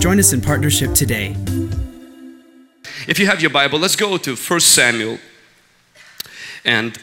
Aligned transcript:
Join 0.00 0.18
us 0.18 0.32
in 0.32 0.40
partnership 0.40 0.92
today. 0.92 1.36
If 3.06 3.20
you 3.20 3.28
have 3.28 3.40
your 3.40 3.50
Bible, 3.50 3.78
let's 3.78 3.94
go 3.94 4.16
to 4.16 4.34
1 4.34 4.58
Samuel. 4.58 5.20
And 6.64 6.98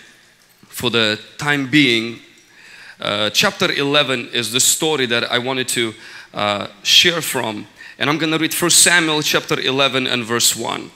for 0.68 0.90
the 0.90 1.22
time 1.38 1.72
being, 1.72 2.20
uh, 3.00 3.30
chapter 3.30 3.72
11 3.72 4.28
is 4.34 4.52
the 4.52 4.60
story 4.60 5.06
that 5.06 5.32
I 5.32 5.40
wanted 5.40 5.70
to 5.70 5.94
uh, 6.36 6.68
share 6.84 7.22
from. 7.22 7.68
And 7.98 8.10
I'm 8.10 8.18
going 8.18 8.32
to 8.32 8.38
read 8.38 8.54
1 8.54 8.70
Samuel 8.70 9.22
chapter 9.22 9.60
11 9.60 10.06
and 10.06 10.24
verse 10.24 10.56
1. 10.56 10.92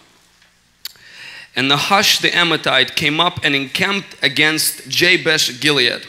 And 1.55 1.67
Nahash 1.67 2.19
the 2.19 2.35
Ammonite 2.35 2.95
came 2.95 3.19
up 3.19 3.39
and 3.43 3.55
encamped 3.55 4.15
against 4.21 4.87
Jabesh 4.89 5.59
Gilead. 5.59 6.05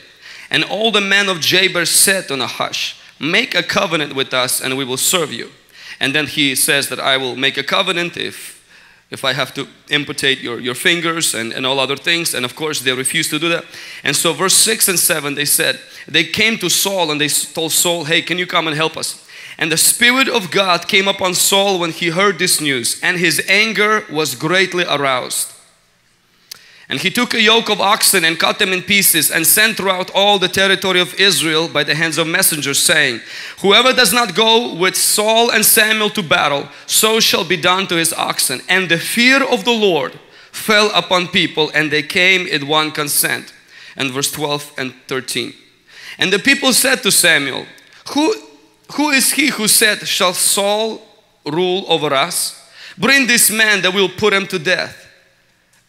And 0.51 0.65
all 0.65 0.91
the 0.91 1.01
men 1.01 1.29
of 1.29 1.41
Jabesh 1.41 1.89
said 1.89 2.29
to 2.29 2.37
Nahash, 2.37 3.01
Make 3.19 3.55
a 3.55 3.63
covenant 3.63 4.15
with 4.15 4.35
us 4.35 4.61
and 4.61 4.77
we 4.77 4.85
will 4.85 4.97
serve 4.97 5.33
you. 5.33 5.51
And 6.01 6.15
then 6.15 6.27
he 6.27 6.55
says 6.55 6.89
that 6.89 6.99
I 6.99 7.17
will 7.17 7.37
make 7.37 7.57
a 7.57 7.63
covenant 7.63 8.17
if, 8.17 8.60
if 9.11 9.25
I 9.25 9.33
have 9.33 9.53
to 9.55 9.67
amputate 9.91 10.41
your, 10.41 10.61
your 10.61 10.75
fingers 10.75 11.35
and, 11.35 11.53
and 11.53 11.67
all 11.67 11.81
other 11.81 11.97
things. 11.97 12.35
And 12.35 12.45
of 12.45 12.55
course, 12.55 12.81
they 12.81 12.93
refused 12.93 13.31
to 13.31 13.39
do 13.39 13.49
that. 13.49 13.65
And 14.05 14.15
so, 14.15 14.33
verse 14.33 14.55
6 14.55 14.89
and 14.89 14.99
7, 14.99 15.35
they 15.35 15.45
said, 15.45 15.81
They 16.07 16.25
came 16.25 16.59
to 16.59 16.69
Saul 16.69 17.11
and 17.11 17.21
they 17.21 17.29
told 17.29 17.73
Saul, 17.73 18.05
Hey, 18.05 18.23
can 18.23 18.39
you 18.39 18.47
come 18.47 18.69
and 18.69 18.77
help 18.77 18.97
us? 18.97 19.27
And 19.59 19.71
the 19.71 19.77
Spirit 19.77 20.29
of 20.29 20.51
God 20.51 20.89
came 20.89 21.09
upon 21.09 21.35
Saul 21.35 21.79
when 21.79 21.91
he 21.91 22.09
heard 22.09 22.39
this 22.39 22.61
news, 22.61 22.99
and 23.03 23.19
his 23.19 23.45
anger 23.47 24.05
was 24.11 24.35
greatly 24.35 24.85
aroused. 24.85 25.53
And 26.91 27.01
he 27.01 27.09
took 27.09 27.35
a 27.35 27.41
yoke 27.41 27.71
of 27.71 27.81
oxen 27.81 28.25
and 28.25 28.37
cut 28.37 28.59
them 28.59 28.73
in 28.73 28.83
pieces 28.83 29.31
and 29.31 29.47
sent 29.47 29.77
throughout 29.77 30.11
all 30.13 30.41
the 30.41 30.49
territory 30.49 31.01
of 31.01 31.15
Israel 31.15 31.69
by 31.69 31.85
the 31.85 31.95
hands 31.95 32.19
of 32.19 32.27
messengers, 32.27 32.81
saying, 32.81 33.21
Whoever 33.61 33.93
does 33.93 34.13
not 34.13 34.35
go 34.35 34.75
with 34.75 34.97
Saul 34.97 35.53
and 35.53 35.65
Samuel 35.65 36.11
to 36.11 36.23
battle, 36.23 36.69
so 36.87 37.21
shall 37.21 37.45
be 37.45 37.57
done 37.57 37.87
to 37.87 37.95
his 37.95 38.13
oxen. 38.13 38.61
And 38.69 38.89
the 38.89 38.99
fear 38.99 39.41
of 39.41 39.65
the 39.65 39.73
Lord 39.73 40.19
fell 40.51 40.91
upon 40.93 41.29
people, 41.29 41.71
and 41.73 41.93
they 41.93 42.03
came 42.03 42.49
in 42.49 42.67
one 42.67 42.91
consent. 42.91 43.55
And 43.97 44.11
verse 44.11 44.33
12 44.33 44.73
and 44.77 44.93
13. 45.07 45.55
And 46.19 46.33
the 46.33 46.41
people 46.41 46.73
said 46.73 47.05
to 47.05 47.13
Samuel, 47.13 47.67
Who 48.15 48.35
who 48.95 49.11
is 49.11 49.33
he 49.33 49.49
who 49.49 49.69
said, 49.69 50.07
Shall 50.09 50.35
Saul 50.35 51.01
rule 51.47 51.85
over 51.87 52.13
us? 52.13 52.61
Bring 52.99 53.27
this 53.27 53.51
man 53.51 53.83
that 53.83 53.95
we'll 53.95 54.09
put 54.09 54.33
him 54.33 54.47
to 54.49 54.59
death. 54.59 55.07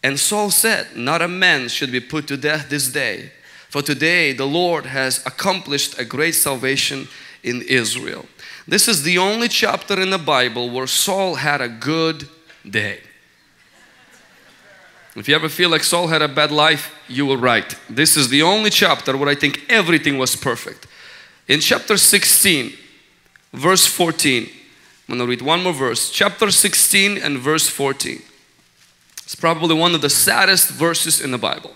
And 0.02 0.18
Saul 0.18 0.50
said, 0.50 0.96
Not 0.96 1.22
a 1.22 1.28
man 1.28 1.68
should 1.68 1.92
be 1.92 2.00
put 2.00 2.26
to 2.28 2.36
death 2.36 2.68
this 2.68 2.88
day, 2.90 3.32
for 3.68 3.82
today 3.82 4.32
the 4.32 4.46
Lord 4.46 4.86
has 4.86 5.24
accomplished 5.24 5.98
a 5.98 6.04
great 6.04 6.34
salvation 6.34 7.08
in 7.42 7.62
Israel. 7.62 8.26
This 8.66 8.88
is 8.88 9.02
the 9.02 9.18
only 9.18 9.48
chapter 9.48 10.00
in 10.00 10.10
the 10.10 10.18
Bible 10.18 10.70
where 10.70 10.86
Saul 10.86 11.36
had 11.36 11.60
a 11.60 11.68
good 11.68 12.28
day. 12.68 13.00
If 15.14 15.28
you 15.28 15.34
ever 15.34 15.48
feel 15.48 15.68
like 15.68 15.82
Saul 15.82 16.06
had 16.06 16.22
a 16.22 16.28
bad 16.28 16.50
life, 16.50 16.94
you 17.06 17.26
were 17.26 17.36
right. 17.36 17.76
This 17.90 18.16
is 18.16 18.28
the 18.28 18.42
only 18.42 18.70
chapter 18.70 19.16
where 19.16 19.28
I 19.28 19.34
think 19.34 19.66
everything 19.68 20.16
was 20.16 20.34
perfect. 20.36 20.86
In 21.48 21.60
chapter 21.60 21.98
16, 21.98 22.72
verse 23.52 23.86
14. 23.86 24.48
I'm 25.08 25.18
to 25.18 25.26
read 25.26 25.42
one 25.42 25.62
more 25.62 25.74
verse. 25.74 26.10
Chapter 26.10 26.50
16 26.50 27.18
and 27.18 27.38
verse 27.38 27.68
14. 27.68 28.22
It's 29.24 29.34
probably 29.34 29.74
one 29.74 29.94
of 29.94 30.00
the 30.00 30.10
saddest 30.10 30.70
verses 30.70 31.20
in 31.20 31.30
the 31.30 31.38
Bible. 31.38 31.74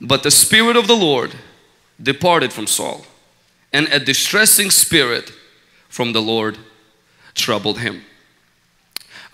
But 0.00 0.22
the 0.22 0.30
Spirit 0.30 0.76
of 0.76 0.86
the 0.86 0.96
Lord 0.96 1.34
departed 2.02 2.52
from 2.52 2.66
Saul, 2.66 3.04
and 3.72 3.86
a 3.88 3.98
distressing 4.00 4.70
spirit 4.70 5.32
from 5.88 6.12
the 6.12 6.22
Lord 6.22 6.56
troubled 7.34 7.78
him. 7.78 8.02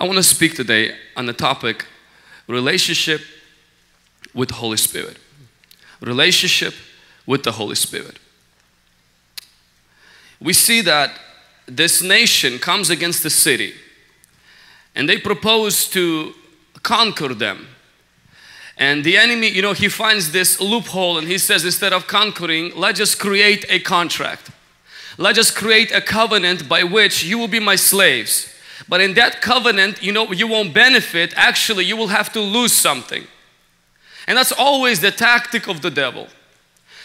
I 0.00 0.04
want 0.04 0.16
to 0.16 0.22
speak 0.22 0.54
today 0.56 0.96
on 1.16 1.26
the 1.26 1.32
topic 1.32 1.86
relationship 2.48 3.20
with 4.34 4.48
the 4.48 4.56
Holy 4.56 4.76
Spirit. 4.76 5.18
Relationship 6.00 6.74
with 7.24 7.44
the 7.44 7.52
Holy 7.52 7.76
Spirit 7.76 8.18
we 10.40 10.52
see 10.52 10.80
that 10.82 11.18
this 11.66 12.02
nation 12.02 12.58
comes 12.58 12.90
against 12.90 13.22
the 13.22 13.30
city 13.30 13.74
and 14.94 15.08
they 15.08 15.18
propose 15.18 15.88
to 15.88 16.34
conquer 16.86 17.34
them. 17.34 17.66
And 18.78 19.02
the 19.02 19.16
enemy, 19.16 19.48
you 19.48 19.62
know, 19.62 19.72
he 19.72 19.88
finds 19.88 20.30
this 20.30 20.60
loophole 20.60 21.18
and 21.18 21.26
he 21.26 21.38
says, 21.38 21.64
instead 21.64 21.92
of 21.92 22.06
conquering, 22.06 22.72
let's 22.76 22.98
just 22.98 23.18
create 23.18 23.64
a 23.68 23.80
contract. 23.80 24.50
Let's 25.18 25.36
just 25.36 25.56
create 25.56 25.90
a 25.92 26.00
covenant 26.00 26.68
by 26.68 26.84
which 26.84 27.24
you 27.24 27.38
will 27.38 27.48
be 27.48 27.60
my 27.60 27.76
slaves. 27.76 28.54
But 28.88 29.00
in 29.00 29.14
that 29.14 29.42
covenant, 29.42 30.02
you 30.02 30.12
know, 30.12 30.30
you 30.30 30.46
won't 30.46 30.72
benefit. 30.72 31.34
Actually, 31.36 31.86
you 31.86 31.96
will 31.96 32.12
have 32.18 32.32
to 32.34 32.40
lose 32.40 32.72
something. 32.72 33.26
And 34.28 34.38
that's 34.38 34.52
always 34.52 35.00
the 35.00 35.10
tactic 35.10 35.68
of 35.68 35.80
the 35.80 35.90
devil, 35.90 36.28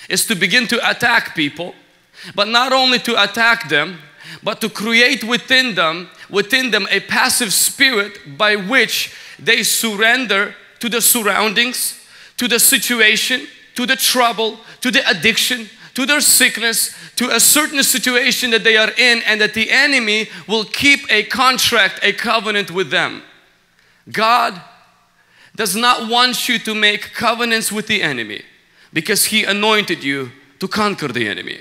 is 0.10 0.26
to 0.28 0.36
begin 0.36 0.68
to 0.68 0.90
attack 0.90 1.36
people 1.36 1.74
but 2.36 2.48
not 2.48 2.74
only 2.74 3.00
to 3.00 3.22
attack 3.22 3.70
them, 3.70 4.00
but 4.44 4.62
to 4.62 4.70
create 4.70 5.24
within 5.24 5.76
them, 5.76 6.10
within 6.32 6.72
them 6.72 6.88
a 6.90 7.00
passive 7.02 7.54
spirit 7.54 8.38
by 8.38 8.56
which 8.56 9.14
they 9.38 9.64
surrender 9.64 10.56
to 10.80 10.90
the 10.90 11.02
surroundings, 11.02 12.00
to 12.38 12.48
the 12.48 12.60
situation, 12.60 13.48
to 13.76 13.86
the 13.86 13.96
trouble, 13.96 14.58
to 14.82 14.92
the 14.92 15.08
addiction, 15.10 15.70
to 15.94 16.06
their 16.06 16.22
sickness, 16.22 16.96
to 17.16 17.30
a 17.30 17.40
certain 17.40 17.84
situation 17.84 18.52
that 18.52 18.64
they 18.64 18.78
are 18.78 18.92
in, 18.98 19.22
and 19.26 19.42
that 19.42 19.54
the 19.54 19.70
enemy 19.70 20.30
will 20.48 20.64
keep 20.64 21.12
a 21.12 21.24
contract, 21.24 22.00
a 22.02 22.14
covenant 22.14 22.72
with 22.72 22.90
them. 22.90 23.22
God 24.12 24.60
does 25.56 25.76
not 25.76 26.10
want 26.10 26.48
you 26.48 26.58
to 26.60 26.74
make 26.74 27.14
covenants 27.14 27.72
with 27.72 27.88
the 27.88 28.02
enemy 28.02 28.42
because 28.94 29.26
He 29.26 29.44
anointed 29.44 30.04
you 30.04 30.32
to 30.60 30.68
conquer 30.68 31.10
the 31.10 31.28
enemy. 31.28 31.60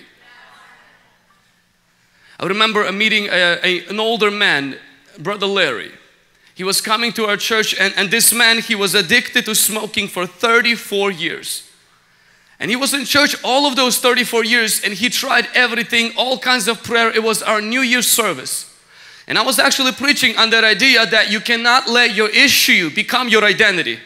I 2.41 2.47
remember 2.47 2.85
a 2.85 2.93
meeting 2.93 3.27
a, 3.27 3.59
a, 3.63 3.87
an 3.89 4.01
older 4.01 4.31
man, 4.31 4.79
Brother 5.19 5.47
Larry. 5.47 5.93
He 6.55 6.65
was 6.65 6.81
coming 6.81 7.13
to 7.13 7.27
our 7.27 7.37
church, 7.37 7.75
and, 7.79 7.93
and 7.99 8.11
this 8.11 8.33
man, 8.33 8.61
he 8.61 8.75
was 8.75 8.95
addicted 8.95 9.45
to 9.45 9.55
smoking 9.55 10.09
for 10.09 10.27
34 10.27 11.11
years. 11.11 11.71
And 12.59 12.71
he 12.71 12.77
was 12.77 12.95
in 12.95 13.05
church 13.05 13.37
all 13.45 13.67
of 13.67 13.77
those 13.77 13.99
34 13.99 14.45
years, 14.45 14.83
and 14.83 14.95
he 14.95 15.11
tried 15.11 15.49
everything, 15.55 16.13
all 16.17 16.39
kinds 16.39 16.67
of 16.67 16.83
prayer. 16.83 17.11
It 17.11 17.23
was 17.23 17.43
our 17.43 17.61
New 17.61 17.83
Year's 17.83 18.09
service. 18.11 18.67
And 19.27 19.37
I 19.37 19.43
was 19.43 19.59
actually 19.59 19.93
preaching 19.93 20.37
on 20.39 20.49
that 20.51 20.65
idea 20.65 21.05
that 21.07 21.31
you 21.31 21.41
cannot 21.41 21.89
let 21.89 22.15
your 22.15 22.31
issue 22.31 22.91
become 22.95 23.29
your 23.29 23.45
identity. 23.45 24.01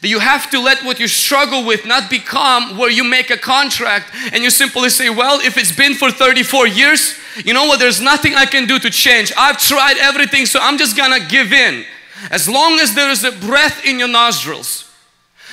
That 0.00 0.08
you 0.08 0.18
have 0.18 0.50
to 0.50 0.60
let 0.60 0.82
what 0.82 0.98
you 0.98 1.08
struggle 1.08 1.66
with 1.66 1.84
not 1.84 2.08
become 2.08 2.78
where 2.78 2.90
you 2.90 3.04
make 3.04 3.30
a 3.30 3.36
contract 3.36 4.12
and 4.32 4.42
you 4.42 4.50
simply 4.50 4.88
say, 4.88 5.10
Well, 5.10 5.40
if 5.40 5.58
it's 5.58 5.76
been 5.76 5.94
for 5.94 6.10
34 6.10 6.68
years, 6.68 7.18
you 7.44 7.52
know 7.52 7.66
what? 7.66 7.80
There's 7.80 8.00
nothing 8.00 8.34
I 8.34 8.46
can 8.46 8.66
do 8.66 8.78
to 8.78 8.90
change. 8.90 9.32
I've 9.36 9.58
tried 9.58 9.98
everything, 9.98 10.46
so 10.46 10.58
I'm 10.60 10.78
just 10.78 10.96
gonna 10.96 11.20
give 11.28 11.52
in. 11.52 11.84
As 12.30 12.48
long 12.48 12.78
as 12.78 12.94
there 12.94 13.10
is 13.10 13.24
a 13.24 13.32
breath 13.32 13.84
in 13.84 13.98
your 13.98 14.08
nostrils, 14.08 14.90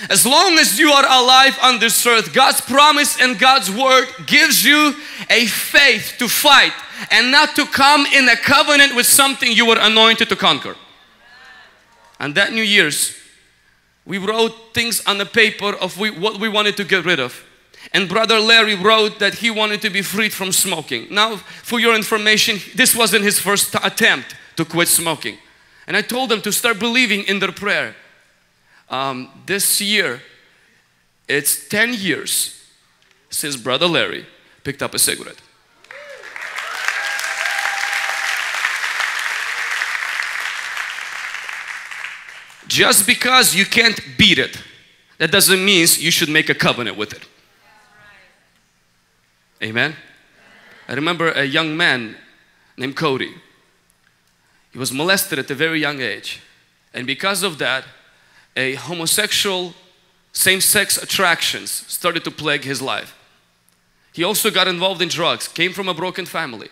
as 0.09 0.25
long 0.25 0.59
as 0.59 0.77
you 0.77 0.91
are 0.91 1.05
alive 1.05 1.57
on 1.61 1.79
this 1.79 2.05
earth, 2.05 2.33
God's 2.33 2.61
promise 2.61 3.19
and 3.19 3.39
God's 3.39 3.71
word 3.71 4.07
gives 4.27 4.63
you 4.63 4.93
a 5.29 5.47
faith 5.47 6.15
to 6.19 6.27
fight 6.27 6.73
and 7.09 7.31
not 7.31 7.55
to 7.55 7.65
come 7.65 8.05
in 8.05 8.29
a 8.29 8.35
covenant 8.35 8.95
with 8.95 9.07
something 9.07 9.51
you 9.51 9.65
were 9.65 9.77
anointed 9.79 10.29
to 10.29 10.35
conquer. 10.35 10.75
And 12.19 12.35
that 12.35 12.53
New 12.53 12.61
Year's, 12.61 13.15
we 14.07 14.17
wrote 14.17 14.73
things 14.73 15.05
on 15.05 15.17
the 15.17 15.25
paper 15.25 15.75
of 15.75 15.99
we, 15.99 16.09
what 16.09 16.39
we 16.39 16.47
wanted 16.47 16.77
to 16.77 16.85
get 16.85 17.03
rid 17.03 17.19
of. 17.19 17.43
And 17.93 18.07
brother 18.07 18.39
Larry 18.39 18.73
wrote 18.73 19.19
that 19.19 19.35
he 19.35 19.51
wanted 19.51 19.81
to 19.81 19.89
be 19.89 20.01
freed 20.01 20.33
from 20.33 20.51
smoking. 20.51 21.07
Now, 21.11 21.35
for 21.37 21.79
your 21.79 21.93
information, 21.93 22.59
this 22.73 22.95
wasn't 22.95 23.23
his 23.23 23.39
first 23.39 23.75
attempt 23.83 24.35
to 24.55 24.65
quit 24.65 24.87
smoking. 24.87 25.37
And 25.87 25.95
I 25.95 26.01
told 26.01 26.29
them 26.29 26.41
to 26.41 26.51
start 26.51 26.79
believing 26.79 27.23
in 27.23 27.39
their 27.39 27.51
prayer. 27.51 27.95
Um, 28.89 29.29
this 29.45 29.81
year, 29.81 30.21
it's 31.27 31.67
10 31.67 31.93
years 31.93 32.65
since 33.29 33.57
brother 33.57 33.87
Larry 33.87 34.25
picked 34.63 34.81
up 34.81 34.93
a 34.93 34.99
cigarette. 34.99 35.41
Just 42.67 43.07
because 43.07 43.55
you 43.55 43.65
can't 43.65 43.99
beat 44.17 44.39
it, 44.39 44.61
that 45.17 45.31
doesn't 45.31 45.63
mean 45.63 45.87
you 45.97 46.11
should 46.11 46.29
make 46.29 46.49
a 46.49 46.53
covenant 46.55 46.97
with 46.97 47.13
it. 47.13 47.23
Amen. 49.63 49.95
I 50.87 50.93
remember 50.93 51.31
a 51.31 51.43
young 51.43 51.75
man 51.75 52.15
named 52.77 52.95
Cody. 52.95 53.33
He 54.71 54.77
was 54.77 54.91
molested 54.91 55.39
at 55.39 55.49
a 55.49 55.55
very 55.55 55.79
young 55.79 56.01
age. 56.01 56.41
And 56.93 57.07
because 57.07 57.43
of 57.43 57.57
that, 57.57 57.83
a 58.55 58.75
homosexual 58.75 59.73
same 60.33 60.61
sex 60.61 60.97
attractions 60.97 61.71
started 61.71 62.23
to 62.23 62.31
plague 62.31 62.63
his 62.63 62.79
life. 62.81 63.17
He 64.13 64.23
also 64.23 64.51
got 64.51 64.67
involved 64.67 65.01
in 65.01 65.09
drugs, 65.09 65.47
came 65.47 65.73
from 65.73 65.87
a 65.87 65.93
broken 65.93 66.25
family. 66.25 66.69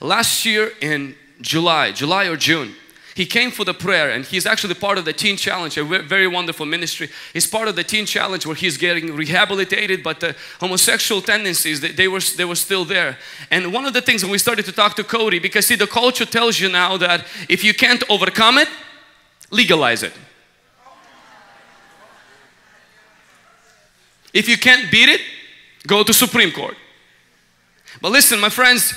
Last 0.00 0.44
year 0.44 0.72
in 0.80 1.14
July, 1.40 1.92
July 1.92 2.26
or 2.26 2.36
June, 2.36 2.74
he 3.14 3.26
came 3.26 3.52
for 3.52 3.64
the 3.64 3.74
prayer 3.74 4.10
and 4.10 4.24
he's 4.24 4.44
actually 4.44 4.74
part 4.74 4.98
of 4.98 5.04
the 5.04 5.12
Teen 5.12 5.36
Challenge, 5.36 5.76
a 5.76 5.84
very 5.84 6.26
wonderful 6.26 6.66
ministry. 6.66 7.08
He's 7.32 7.46
part 7.46 7.68
of 7.68 7.76
the 7.76 7.84
Teen 7.84 8.06
Challenge 8.06 8.44
where 8.44 8.56
he's 8.56 8.76
getting 8.76 9.14
rehabilitated, 9.14 10.02
but 10.02 10.18
the 10.18 10.34
homosexual 10.58 11.22
tendencies, 11.22 11.80
they, 11.80 11.92
they, 11.92 12.08
were, 12.08 12.20
they 12.36 12.44
were 12.44 12.56
still 12.56 12.84
there. 12.84 13.16
And 13.52 13.72
one 13.72 13.84
of 13.84 13.92
the 13.92 14.02
things 14.02 14.24
when 14.24 14.32
we 14.32 14.38
started 14.38 14.64
to 14.64 14.72
talk 14.72 14.96
to 14.96 15.04
Cody, 15.04 15.38
because 15.38 15.66
see, 15.66 15.76
the 15.76 15.86
culture 15.86 16.26
tells 16.26 16.58
you 16.58 16.68
now 16.68 16.96
that 16.96 17.24
if 17.48 17.62
you 17.62 17.72
can't 17.72 18.02
overcome 18.10 18.58
it, 18.58 18.68
legalize 19.50 20.02
it. 20.02 20.12
If 24.32 24.48
you 24.48 24.58
can't 24.58 24.90
beat 24.90 25.08
it, 25.08 25.20
go 25.86 26.02
to 26.02 26.12
Supreme 26.12 26.50
Court. 26.50 26.76
But 28.02 28.10
listen, 28.10 28.40
my 28.40 28.48
friends, 28.48 28.92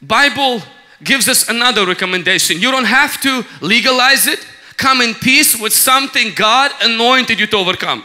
Bible 0.00 0.62
gives 1.02 1.28
us 1.28 1.48
another 1.48 1.86
recommendation. 1.86 2.60
You 2.60 2.70
don't 2.70 2.84
have 2.84 3.20
to 3.22 3.44
legalize 3.60 4.26
it. 4.26 4.46
Come 4.76 5.00
in 5.00 5.14
peace 5.14 5.58
with 5.58 5.72
something 5.72 6.32
God 6.34 6.72
anointed 6.82 7.38
you 7.38 7.46
to 7.48 7.56
overcome. 7.56 8.04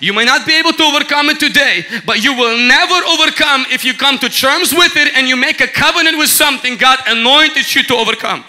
You 0.00 0.12
may 0.12 0.24
not 0.24 0.46
be 0.46 0.54
able 0.54 0.72
to 0.72 0.82
overcome 0.82 1.30
it 1.30 1.40
today, 1.40 1.84
but 2.04 2.22
you 2.22 2.34
will 2.34 2.56
never 2.56 2.94
overcome 3.06 3.64
if 3.70 3.84
you 3.84 3.94
come 3.94 4.18
to 4.18 4.28
terms 4.28 4.72
with 4.72 4.96
it 4.96 5.14
and 5.14 5.28
you 5.28 5.36
make 5.36 5.60
a 5.60 5.66
covenant 5.66 6.18
with 6.18 6.28
something 6.28 6.76
God 6.76 6.98
anointed 7.06 7.74
you 7.74 7.82
to 7.84 7.94
overcome. 7.94 8.44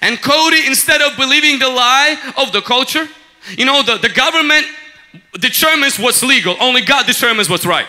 And 0.00 0.20
Cody, 0.22 0.66
instead 0.66 1.02
of 1.02 1.16
believing 1.16 1.58
the 1.58 1.68
lie 1.68 2.16
of 2.36 2.52
the 2.52 2.62
culture, 2.62 3.08
you 3.58 3.64
know, 3.64 3.82
the, 3.82 3.98
the 3.98 4.08
government 4.08 4.66
determines 5.34 5.98
what's 5.98 6.22
legal, 6.22 6.56
only 6.60 6.82
God 6.82 7.06
determines 7.06 7.50
what's 7.50 7.66
right. 7.66 7.86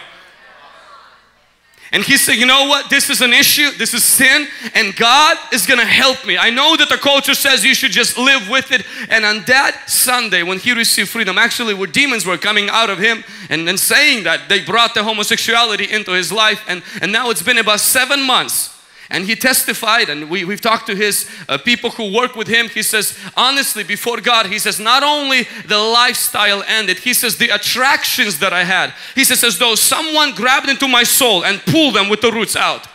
And 1.93 2.03
he 2.03 2.17
said, 2.17 2.33
You 2.33 2.47
know 2.47 2.65
what? 2.65 2.89
This 2.89 3.11
is 3.11 3.21
an 3.21 3.31
issue, 3.31 3.69
this 3.77 3.93
is 3.93 4.03
sin, 4.03 4.47
and 4.73 4.95
God 4.95 5.37
is 5.53 5.67
gonna 5.67 5.85
help 5.85 6.25
me. 6.25 6.37
I 6.37 6.49
know 6.49 6.75
that 6.75 6.89
the 6.89 6.97
culture 6.97 7.35
says 7.35 7.63
you 7.63 7.75
should 7.75 7.91
just 7.91 8.17
live 8.17 8.49
with 8.49 8.71
it. 8.71 8.83
And 9.09 9.23
on 9.23 9.43
that 9.45 9.83
Sunday, 9.85 10.41
when 10.41 10.57
he 10.57 10.73
received 10.73 11.09
freedom, 11.09 11.37
actually, 11.37 11.75
where 11.75 11.87
demons 11.87 12.25
were 12.25 12.37
coming 12.37 12.67
out 12.69 12.89
of 12.89 12.97
him 12.97 13.23
and, 13.49 13.69
and 13.69 13.79
saying 13.79 14.23
that 14.23 14.49
they 14.49 14.59
brought 14.65 14.95
the 14.95 15.03
homosexuality 15.03 15.89
into 15.89 16.11
his 16.11 16.31
life, 16.31 16.65
and, 16.67 16.81
and 16.99 17.11
now 17.11 17.29
it's 17.29 17.43
been 17.43 17.59
about 17.59 17.79
seven 17.79 18.23
months 18.23 18.72
and 19.13 19.25
he 19.25 19.35
testified, 19.35 20.09
and 20.09 20.27
we, 20.27 20.43
we've 20.43 20.59
talked 20.59 20.87
to 20.87 20.95
his 20.95 21.29
uh, 21.47 21.59
people 21.59 21.91
who 21.91 22.11
work 22.11 22.35
with 22.35 22.47
him. 22.47 22.67
He 22.67 22.81
says, 22.81 23.15
honestly, 23.37 23.83
before 23.83 24.19
God, 24.19 24.47
he 24.47 24.57
says, 24.57 24.79
not 24.79 25.03
only 25.03 25.43
the 25.67 25.77
lifestyle 25.77 26.63
ended, 26.63 26.97
he 26.97 27.13
says, 27.13 27.37
the 27.37 27.49
attractions 27.49 28.39
that 28.39 28.53
I 28.53 28.63
had. 28.63 28.91
He 29.13 29.23
says, 29.23 29.43
as 29.43 29.59
though 29.59 29.75
someone 29.75 30.33
grabbed 30.33 30.67
into 30.67 30.87
my 30.87 31.03
soul 31.03 31.45
and 31.45 31.61
pulled 31.61 31.93
them 31.93 32.09
with 32.09 32.21
the 32.21 32.31
roots 32.31 32.55
out. 32.55 32.87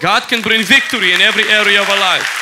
God 0.00 0.22
can 0.22 0.40
bring 0.40 0.62
victory 0.62 1.12
in 1.12 1.20
every 1.20 1.44
area 1.50 1.82
of 1.82 1.88
our 1.90 2.00
life. 2.00 2.40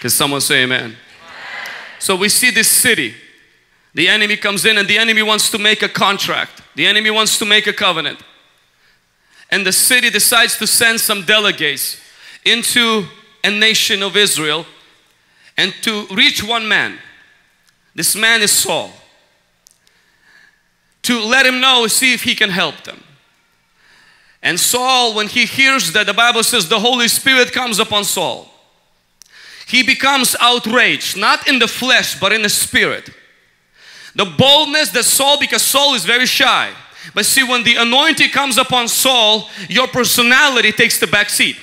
Can 0.00 0.08
someone 0.08 0.40
say 0.40 0.62
amen? 0.62 0.80
amen? 0.80 0.96
So 1.98 2.16
we 2.16 2.30
see 2.30 2.50
this 2.50 2.68
city 2.68 3.14
the 3.92 4.08
enemy 4.08 4.36
comes 4.36 4.64
in 4.64 4.78
and 4.78 4.88
the 4.88 4.96
enemy 4.96 5.22
wants 5.22 5.50
to 5.50 5.58
make 5.58 5.82
a 5.82 5.88
contract. 5.88 6.59
The 6.74 6.86
enemy 6.86 7.10
wants 7.10 7.38
to 7.38 7.44
make 7.44 7.66
a 7.66 7.72
covenant. 7.72 8.20
And 9.50 9.66
the 9.66 9.72
city 9.72 10.10
decides 10.10 10.56
to 10.58 10.66
send 10.66 11.00
some 11.00 11.24
delegates 11.24 12.00
into 12.44 13.06
a 13.42 13.50
nation 13.50 14.02
of 14.02 14.16
Israel 14.16 14.66
and 15.56 15.74
to 15.82 16.06
reach 16.14 16.42
one 16.42 16.68
man. 16.68 16.98
This 17.94 18.14
man 18.14 18.42
is 18.42 18.50
Saul. 18.50 18.92
To 21.02 21.20
let 21.20 21.46
him 21.46 21.60
know, 21.60 21.86
see 21.86 22.14
if 22.14 22.22
he 22.22 22.34
can 22.34 22.50
help 22.50 22.84
them. 22.84 23.02
And 24.42 24.58
Saul, 24.58 25.14
when 25.14 25.28
he 25.28 25.44
hears 25.44 25.92
that 25.92 26.06
the 26.06 26.14
Bible 26.14 26.42
says 26.42 26.68
the 26.68 26.80
Holy 26.80 27.08
Spirit 27.08 27.52
comes 27.52 27.78
upon 27.78 28.04
Saul, 28.04 28.50
he 29.66 29.82
becomes 29.82 30.34
outraged, 30.40 31.16
not 31.16 31.46
in 31.46 31.58
the 31.58 31.68
flesh, 31.68 32.18
but 32.18 32.32
in 32.32 32.42
the 32.42 32.48
spirit. 32.48 33.10
The 34.14 34.24
boldness 34.24 34.90
that 34.90 35.04
Saul, 35.04 35.38
because 35.38 35.62
Saul 35.62 35.94
is 35.94 36.04
very 36.04 36.26
shy. 36.26 36.72
But 37.14 37.26
see, 37.26 37.42
when 37.42 37.64
the 37.64 37.76
anointing 37.76 38.30
comes 38.30 38.58
upon 38.58 38.88
Saul, 38.88 39.48
your 39.68 39.86
personality 39.86 40.72
takes 40.72 40.98
the 40.98 41.06
back 41.06 41.30
seat. 41.30 41.56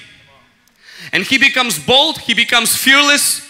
And 1.11 1.23
he 1.23 1.37
becomes 1.37 1.79
bold, 1.79 2.19
he 2.19 2.33
becomes 2.33 2.75
fearless. 2.75 3.45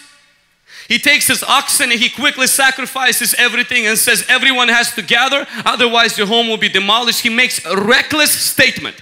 He 0.88 0.98
takes 0.98 1.26
his 1.26 1.42
oxen 1.42 1.90
and 1.90 2.00
he 2.00 2.08
quickly 2.08 2.46
sacrifices 2.46 3.34
everything 3.34 3.86
and 3.86 3.98
says, 3.98 4.24
Everyone 4.28 4.68
has 4.68 4.94
to 4.94 5.02
gather, 5.02 5.46
otherwise, 5.64 6.16
your 6.16 6.26
home 6.26 6.48
will 6.48 6.56
be 6.56 6.68
demolished. 6.68 7.20
He 7.20 7.28
makes 7.28 7.64
a 7.66 7.76
reckless 7.76 8.30
statement 8.30 8.96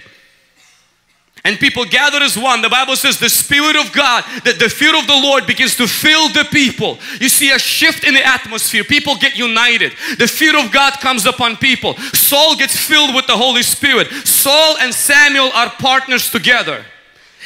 and 1.47 1.57
people 1.57 1.85
gather 1.85 2.17
as 2.17 2.37
one. 2.37 2.61
The 2.61 2.67
Bible 2.67 2.97
says 2.97 3.17
the 3.17 3.29
Spirit 3.29 3.77
of 3.77 3.93
God, 3.93 4.25
that 4.43 4.59
the 4.59 4.67
fear 4.67 4.93
of 4.99 5.07
the 5.07 5.13
Lord 5.15 5.47
begins 5.47 5.77
to 5.77 5.87
fill 5.87 6.27
the 6.27 6.43
people. 6.51 6.99
You 7.21 7.29
see 7.29 7.51
a 7.51 7.57
shift 7.57 8.03
in 8.03 8.15
the 8.15 8.25
atmosphere. 8.25 8.83
People 8.83 9.15
get 9.15 9.37
united. 9.37 9.93
The 10.19 10.27
fear 10.27 10.59
of 10.59 10.73
God 10.73 10.95
comes 10.99 11.25
upon 11.25 11.55
people. 11.55 11.95
Saul 12.11 12.57
gets 12.57 12.75
filled 12.75 13.15
with 13.15 13.27
the 13.27 13.37
Holy 13.37 13.63
Spirit. 13.63 14.11
Saul 14.27 14.75
and 14.81 14.93
Samuel 14.93 15.49
are 15.53 15.69
partners 15.69 16.29
together. 16.29 16.83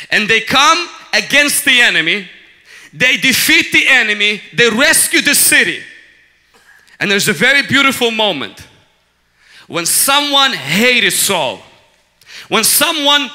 And 0.10 0.28
they 0.28 0.42
come 0.42 0.90
against 1.14 1.64
the 1.64 1.80
enemy. 1.80 2.28
They 2.92 3.18
defeat 3.18 3.72
the 3.72 3.88
enemy. 3.88 4.42
They 4.52 4.72
rescue 4.72 5.22
the 5.22 5.36
city. 5.36 5.84
And 7.00 7.12
there's 7.12 7.28
a 7.28 7.34
very 7.34 7.62
beautiful 7.62 8.10
moment 8.10 8.66
when 9.68 9.86
someone 9.86 10.54
hated 10.54 11.14
Saul. 11.14 11.62
When 12.48 12.64
someone 12.64 13.30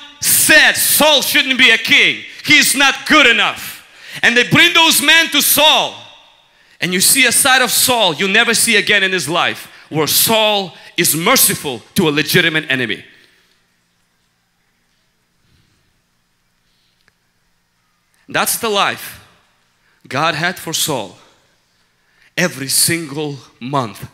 said 0.47 0.73
Saul 0.75 1.23
shouldn't 1.23 1.59
be 1.59 1.71
a 1.71 1.79
king. 1.79 2.25
He's 2.45 2.77
not 2.77 3.07
good 3.07 3.27
enough. 3.27 3.87
And 4.23 4.37
they 4.37 4.49
bring 4.49 4.73
those 4.73 5.03
men 5.03 5.29
to 5.31 5.43
Saul. 5.43 5.95
And 6.81 6.93
you 6.93 7.01
see 7.01 7.27
a 7.27 7.33
side 7.33 7.63
of 7.63 7.71
Saul 7.71 8.15
you 8.15 8.29
never 8.29 8.55
see 8.55 8.77
again 8.77 9.03
in 9.03 9.13
his 9.13 9.29
life 9.29 9.73
where 9.89 10.07
Saul 10.07 10.75
is 10.97 11.17
merciful 11.17 11.83
to 11.95 12.09
a 12.09 12.11
legitimate 12.11 12.71
enemy. 12.71 13.05
That's 18.29 18.59
the 18.59 18.69
life 18.69 19.25
God 20.09 20.35
had 20.35 20.59
for 20.59 20.73
Saul 20.73 21.17
every 22.37 22.69
single 22.69 23.37
month, 23.61 24.09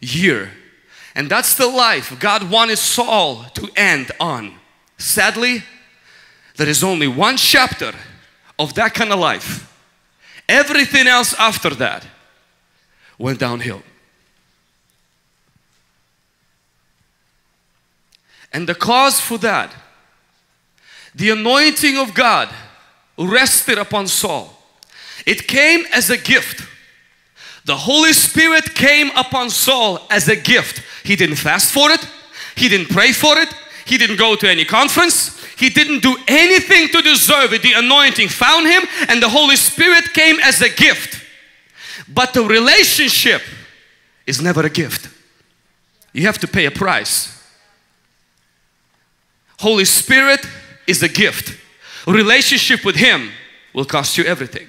year. 0.00 0.52
And 1.14 1.28
that's 1.28 1.54
the 1.56 1.66
life 1.66 2.18
God 2.20 2.50
wanted 2.50 2.78
Saul 2.78 3.44
to 3.54 3.68
end 3.76 4.12
on. 4.20 4.59
Sadly, 5.00 5.62
there 6.56 6.68
is 6.68 6.84
only 6.84 7.08
one 7.08 7.38
chapter 7.38 7.92
of 8.58 8.74
that 8.74 8.92
kind 8.92 9.10
of 9.12 9.18
life. 9.18 9.66
Everything 10.46 11.06
else 11.06 11.32
after 11.38 11.70
that 11.70 12.06
went 13.18 13.38
downhill. 13.38 13.82
And 18.52 18.68
the 18.68 18.74
cause 18.74 19.18
for 19.20 19.38
that, 19.38 19.74
the 21.14 21.30
anointing 21.30 21.96
of 21.96 22.12
God 22.12 22.50
rested 23.16 23.78
upon 23.78 24.06
Saul. 24.06 24.54
It 25.24 25.46
came 25.46 25.84
as 25.94 26.10
a 26.10 26.18
gift. 26.18 26.68
The 27.64 27.76
Holy 27.76 28.12
Spirit 28.12 28.74
came 28.74 29.10
upon 29.16 29.48
Saul 29.48 30.00
as 30.10 30.28
a 30.28 30.36
gift. 30.36 30.82
He 31.04 31.16
didn't 31.16 31.36
fast 31.36 31.72
for 31.72 31.90
it, 31.90 32.06
he 32.54 32.68
didn't 32.68 32.90
pray 32.90 33.12
for 33.12 33.38
it, 33.38 33.48
he 33.86 33.98
didn't 33.98 34.16
go 34.16 34.36
to 34.36 34.48
any 34.48 34.64
conference. 34.64 35.38
He 35.56 35.68
didn't 35.68 36.02
do 36.02 36.16
anything 36.26 36.88
to 36.88 37.02
deserve 37.02 37.52
it. 37.52 37.62
The 37.62 37.72
anointing 37.74 38.28
found 38.28 38.66
him 38.66 38.82
and 39.08 39.22
the 39.22 39.28
Holy 39.28 39.56
Spirit 39.56 40.12
came 40.12 40.38
as 40.40 40.60
a 40.62 40.68
gift. 40.68 41.24
But 42.08 42.32
the 42.32 42.42
relationship 42.42 43.42
is 44.26 44.40
never 44.40 44.64
a 44.64 44.70
gift. 44.70 45.08
You 46.12 46.22
have 46.22 46.38
to 46.38 46.48
pay 46.48 46.66
a 46.66 46.70
price. 46.70 47.36
Holy 49.58 49.84
Spirit 49.84 50.44
is 50.86 51.02
a 51.02 51.08
gift. 51.08 51.56
Relationship 52.06 52.84
with 52.84 52.96
Him 52.96 53.30
will 53.74 53.84
cost 53.84 54.16
you 54.16 54.24
everything. 54.24 54.68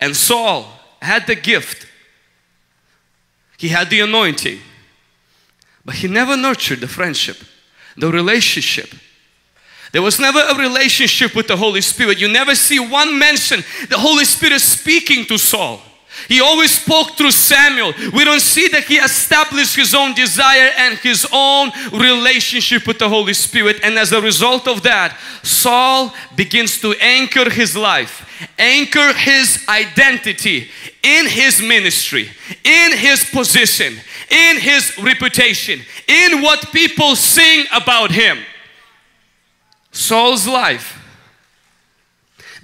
And 0.00 0.14
Saul 0.14 0.70
had 1.02 1.26
the 1.26 1.34
gift, 1.34 1.86
he 3.56 3.68
had 3.68 3.90
the 3.90 4.00
anointing, 4.00 4.60
but 5.84 5.96
he 5.96 6.06
never 6.06 6.36
nurtured 6.36 6.80
the 6.80 6.88
friendship, 6.88 7.38
the 7.98 8.10
relationship. 8.10 8.94
There 9.92 10.02
was 10.02 10.20
never 10.20 10.40
a 10.40 10.54
relationship 10.56 11.34
with 11.34 11.48
the 11.48 11.56
Holy 11.56 11.80
Spirit. 11.80 12.20
You 12.20 12.28
never 12.28 12.54
see 12.54 12.78
one 12.78 13.18
mention 13.18 13.64
the 13.88 13.98
Holy 13.98 14.24
Spirit 14.24 14.60
speaking 14.60 15.24
to 15.26 15.38
Saul. 15.38 15.80
He 16.26 16.40
always 16.40 16.72
spoke 16.72 17.12
through 17.12 17.30
Samuel. 17.30 17.92
We 18.12 18.24
don't 18.24 18.40
see 18.40 18.68
that 18.68 18.84
he 18.84 18.96
established 18.96 19.76
his 19.76 19.94
own 19.94 20.14
desire 20.14 20.72
and 20.76 20.98
his 20.98 21.26
own 21.32 21.70
relationship 21.92 22.86
with 22.86 22.98
the 22.98 23.08
Holy 23.08 23.34
Spirit. 23.34 23.80
And 23.82 23.98
as 23.98 24.12
a 24.12 24.20
result 24.20 24.66
of 24.66 24.82
that, 24.82 25.18
Saul 25.42 26.14
begins 26.34 26.80
to 26.80 26.94
anchor 27.00 27.48
his 27.48 27.76
life, 27.76 28.48
anchor 28.58 29.12
his 29.12 29.64
identity 29.68 30.68
in 31.02 31.28
his 31.28 31.62
ministry, 31.62 32.30
in 32.64 32.96
his 32.96 33.24
position, 33.24 33.94
in 34.30 34.58
his 34.58 34.98
reputation, 34.98 35.80
in 36.06 36.42
what 36.42 36.72
people 36.72 37.14
sing 37.14 37.66
about 37.72 38.10
him. 38.10 38.38
Saul's 39.92 40.46
life 40.46 40.98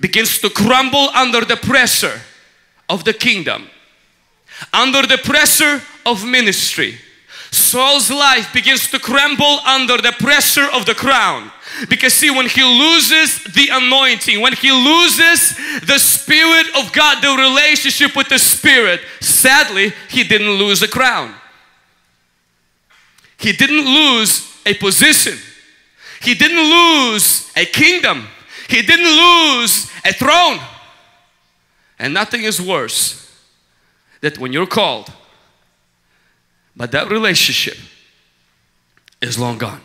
begins 0.01 0.39
to 0.41 0.51
crumble 0.51 1.09
under 1.15 1.45
the 1.45 1.57
pressure 1.57 2.21
of 2.89 3.05
the 3.05 3.13
kingdom, 3.13 3.69
under 4.73 5.03
the 5.03 5.19
pressure 5.19 5.83
of 6.07 6.25
ministry. 6.25 6.99
Saul's 7.51 8.11
life 8.11 8.53
begins 8.53 8.91
to 8.91 8.99
crumble 8.99 9.61
under 9.65 9.97
the 9.99 10.13
pressure 10.19 10.69
of 10.73 10.87
the 10.87 10.95
crown. 10.95 11.53
Because 11.89 12.13
see, 12.13 12.31
when 12.31 12.49
he 12.49 12.63
loses 12.63 13.45
the 13.45 13.69
anointing, 13.71 14.41
when 14.41 14.53
he 14.55 14.71
loses 14.71 15.57
the 15.87 15.99
Spirit 15.99 16.67
of 16.77 16.93
God, 16.93 17.23
the 17.23 17.41
relationship 17.41 18.17
with 18.17 18.29
the 18.29 18.39
Spirit, 18.39 19.01
sadly, 19.21 19.93
he 20.09 20.25
didn't 20.25 20.51
lose 20.51 20.83
a 20.83 20.89
crown. 20.89 21.35
He 23.39 23.53
didn't 23.53 23.85
lose 23.85 24.57
a 24.67 24.75
position. 24.75 25.39
He 26.21 26.35
didn't 26.35 26.59
lose 26.59 27.53
a 27.57 27.67
kingdom. 27.67 28.27
He 28.69 28.83
didn't 28.83 29.05
lose 29.05 29.91
a 30.05 30.13
throne. 30.13 30.59
And 31.99 32.13
nothing 32.13 32.43
is 32.43 32.61
worse 32.61 33.31
that 34.21 34.39
when 34.39 34.53
you're 34.53 34.67
called, 34.67 35.13
but 36.77 36.91
that 36.93 37.11
relationship 37.11 37.77
is 39.21 39.39
long 39.39 39.59
gone. 39.59 39.81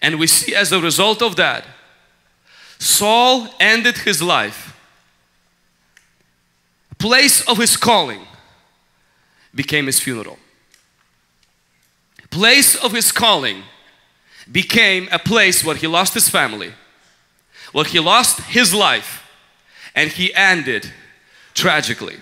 And 0.00 0.18
we 0.18 0.26
see 0.26 0.54
as 0.54 0.72
a 0.72 0.80
result 0.80 1.22
of 1.22 1.36
that, 1.36 1.66
Saul 2.78 3.48
ended 3.58 3.98
his 3.98 4.22
life. 4.22 4.78
Place 6.98 7.46
of 7.46 7.58
his 7.58 7.76
calling 7.76 8.26
became 9.54 9.86
his 9.86 9.98
funeral. 9.98 10.38
Place 12.30 12.74
of 12.76 12.92
his 12.92 13.12
calling 13.12 13.62
became 14.50 15.08
a 15.10 15.18
place 15.18 15.64
where 15.64 15.76
he 15.76 15.86
lost 15.86 16.14
his 16.14 16.28
family, 16.28 16.72
where 17.72 17.84
he 17.84 17.98
lost 17.98 18.40
his 18.42 18.74
life, 18.74 19.25
and 19.96 20.12
he 20.12 20.32
ended 20.34 20.92
tragically. 21.54 22.18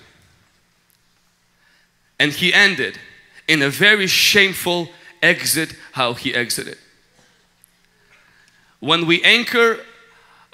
And 2.17 2.31
he 2.31 2.53
ended 2.53 2.97
in 3.47 3.61
a 3.61 3.69
very 3.69 4.07
shameful 4.07 4.89
exit 5.21 5.75
how 5.91 6.13
he 6.13 6.33
exited. 6.33 6.77
When 8.79 9.05
we 9.05 9.21
anchor 9.23 9.79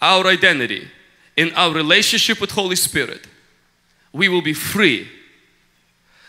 our 0.01 0.25
identity 0.25 0.87
in 1.37 1.53
our 1.53 1.71
relationship 1.71 2.41
with 2.41 2.51
Holy 2.51 2.75
Spirit, 2.75 3.27
we 4.11 4.27
will 4.27 4.41
be 4.41 4.53
free 4.53 5.07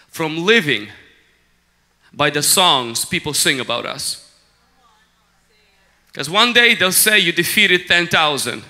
from 0.08 0.44
living 0.44 0.88
by 2.12 2.28
the 2.28 2.42
songs 2.42 3.06
people 3.06 3.32
sing 3.32 3.58
about 3.58 3.86
us. 3.86 4.30
Because 6.08 6.28
one 6.28 6.52
day 6.52 6.74
they'll 6.74 6.92
say 6.92 7.18
you 7.18 7.32
defeated 7.32 7.86
10,000. 7.88 8.62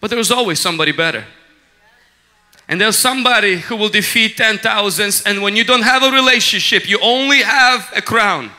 But 0.00 0.10
there's 0.10 0.30
always 0.30 0.60
somebody 0.60 0.92
better. 0.92 1.24
And 2.68 2.80
there's 2.80 2.98
somebody 2.98 3.56
who 3.56 3.76
will 3.76 3.88
defeat 3.88 4.36
10,000s 4.36 5.22
and 5.24 5.42
when 5.42 5.56
you 5.56 5.64
don't 5.64 5.82
have 5.82 6.02
a 6.02 6.10
relationship, 6.10 6.88
you 6.88 6.98
only 7.00 7.42
have 7.42 7.90
a 7.96 8.02
crown, 8.02 8.50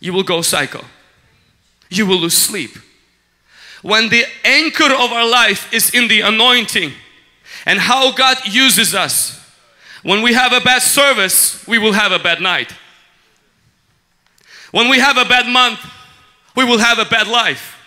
you 0.00 0.12
will 0.12 0.24
go 0.24 0.42
psycho. 0.42 0.84
You 1.88 2.06
will 2.06 2.18
lose 2.18 2.36
sleep. 2.36 2.76
When 3.82 4.08
the 4.08 4.24
anchor 4.44 4.92
of 4.92 5.12
our 5.12 5.26
life 5.26 5.72
is 5.72 5.94
in 5.94 6.08
the 6.08 6.22
anointing 6.22 6.92
and 7.64 7.78
how 7.78 8.12
God 8.12 8.38
uses 8.44 8.94
us, 8.94 9.38
when 10.02 10.22
we 10.22 10.34
have 10.34 10.52
a 10.52 10.60
bad 10.60 10.82
service, 10.82 11.66
we 11.66 11.78
will 11.78 11.92
have 11.92 12.12
a 12.12 12.18
bad 12.18 12.40
night. 12.40 12.72
When 14.72 14.88
we 14.88 14.98
have 14.98 15.16
a 15.16 15.24
bad 15.24 15.46
month, 15.46 15.80
we 16.56 16.64
will 16.64 16.78
have 16.78 16.98
a 16.98 17.04
bad 17.04 17.28
life. 17.28 17.77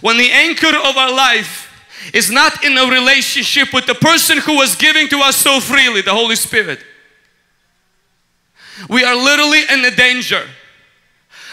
When 0.00 0.16
the 0.16 0.30
anchor 0.30 0.74
of 0.74 0.96
our 0.96 1.12
life 1.12 1.66
is 2.14 2.30
not 2.30 2.64
in 2.64 2.76
a 2.76 2.86
relationship 2.86 3.72
with 3.72 3.86
the 3.86 3.94
person 3.94 4.38
who 4.38 4.56
was 4.56 4.76
giving 4.76 5.08
to 5.08 5.18
us 5.18 5.36
so 5.36 5.60
freely, 5.60 6.00
the 6.00 6.14
Holy 6.14 6.36
Spirit, 6.36 6.80
we 8.88 9.04
are 9.04 9.14
literally 9.14 9.62
in 9.70 9.82
the 9.82 9.90
danger 9.90 10.42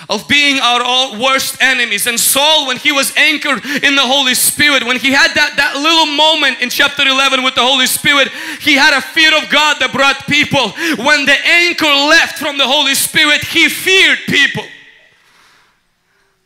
of 0.09 0.27
being 0.27 0.59
our 0.59 1.19
worst 1.19 1.61
enemies. 1.61 2.07
And 2.07 2.19
Saul, 2.19 2.67
when 2.67 2.77
he 2.77 2.91
was 2.91 3.15
anchored 3.17 3.65
in 3.83 3.95
the 3.95 4.05
Holy 4.05 4.35
Spirit, 4.35 4.83
when 4.83 4.97
he 4.97 5.11
had 5.11 5.33
that, 5.33 5.57
that 5.57 5.75
little 5.75 6.05
moment 6.05 6.61
in 6.61 6.69
chapter 6.69 7.03
11 7.03 7.43
with 7.43 7.55
the 7.55 7.63
Holy 7.63 7.87
Spirit, 7.87 8.29
he 8.61 8.75
had 8.75 8.97
a 8.97 9.01
fear 9.01 9.35
of 9.35 9.49
God 9.49 9.77
that 9.79 9.91
brought 9.91 10.27
people. 10.27 10.71
When 11.03 11.25
the 11.25 11.35
anchor 11.45 11.85
left 11.85 12.37
from 12.37 12.57
the 12.57 12.67
Holy 12.67 12.95
Spirit, 12.95 13.43
he 13.43 13.67
feared 13.67 14.19
people. 14.27 14.63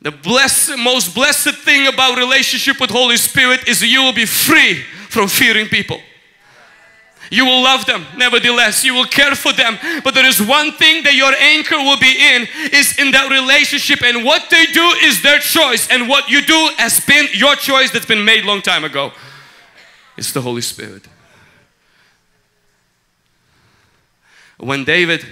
The 0.01 0.12
blessed, 0.12 0.77
most 0.79 1.13
blessed 1.13 1.55
thing 1.58 1.88
about 1.88 2.17
relationship 2.17 2.81
with 2.81 2.89
Holy 2.89 3.17
Spirit 3.17 3.67
is 3.67 3.84
you 3.84 4.01
will 4.01 4.13
be 4.13 4.25
free 4.25 4.81
from 5.10 5.27
fearing 5.27 5.67
people. 5.67 6.00
You 7.29 7.46
will 7.46 7.63
love 7.63 7.86
them, 7.86 8.05
nevertheless. 8.17 8.84
You 8.84 8.93
will 8.93 9.05
care 9.05 9.36
for 9.36 9.53
them. 9.53 9.77
But 10.03 10.15
there 10.15 10.25
is 10.25 10.41
one 10.41 10.74
thing 10.74 11.03
that 11.03 11.13
your 11.13 11.34
anchor 11.34 11.77
will 11.77 11.98
be 11.98 12.12
in 12.12 12.48
is 12.74 13.00
in 13.00 13.12
that 13.12 13.31
relationship. 13.31 14.03
And 14.03 14.25
what 14.25 14.50
they 14.50 14.65
do 14.65 14.84
is 15.03 15.22
their 15.22 15.39
choice. 15.39 15.88
And 15.89 16.10
what 16.10 16.29
you 16.29 16.41
do 16.41 16.72
has 16.77 17.00
been 17.00 17.27
your 17.34 17.55
choice 17.55 17.91
that's 17.91 18.05
been 18.05 18.25
made 18.25 18.43
long 18.43 18.62
time 18.62 18.84
ago. 18.84 19.13
It's 20.17 20.34
the 20.34 20.41
Holy 20.41 20.62
Spirit. 20.62 21.03
When 24.58 24.84
David 24.84 25.25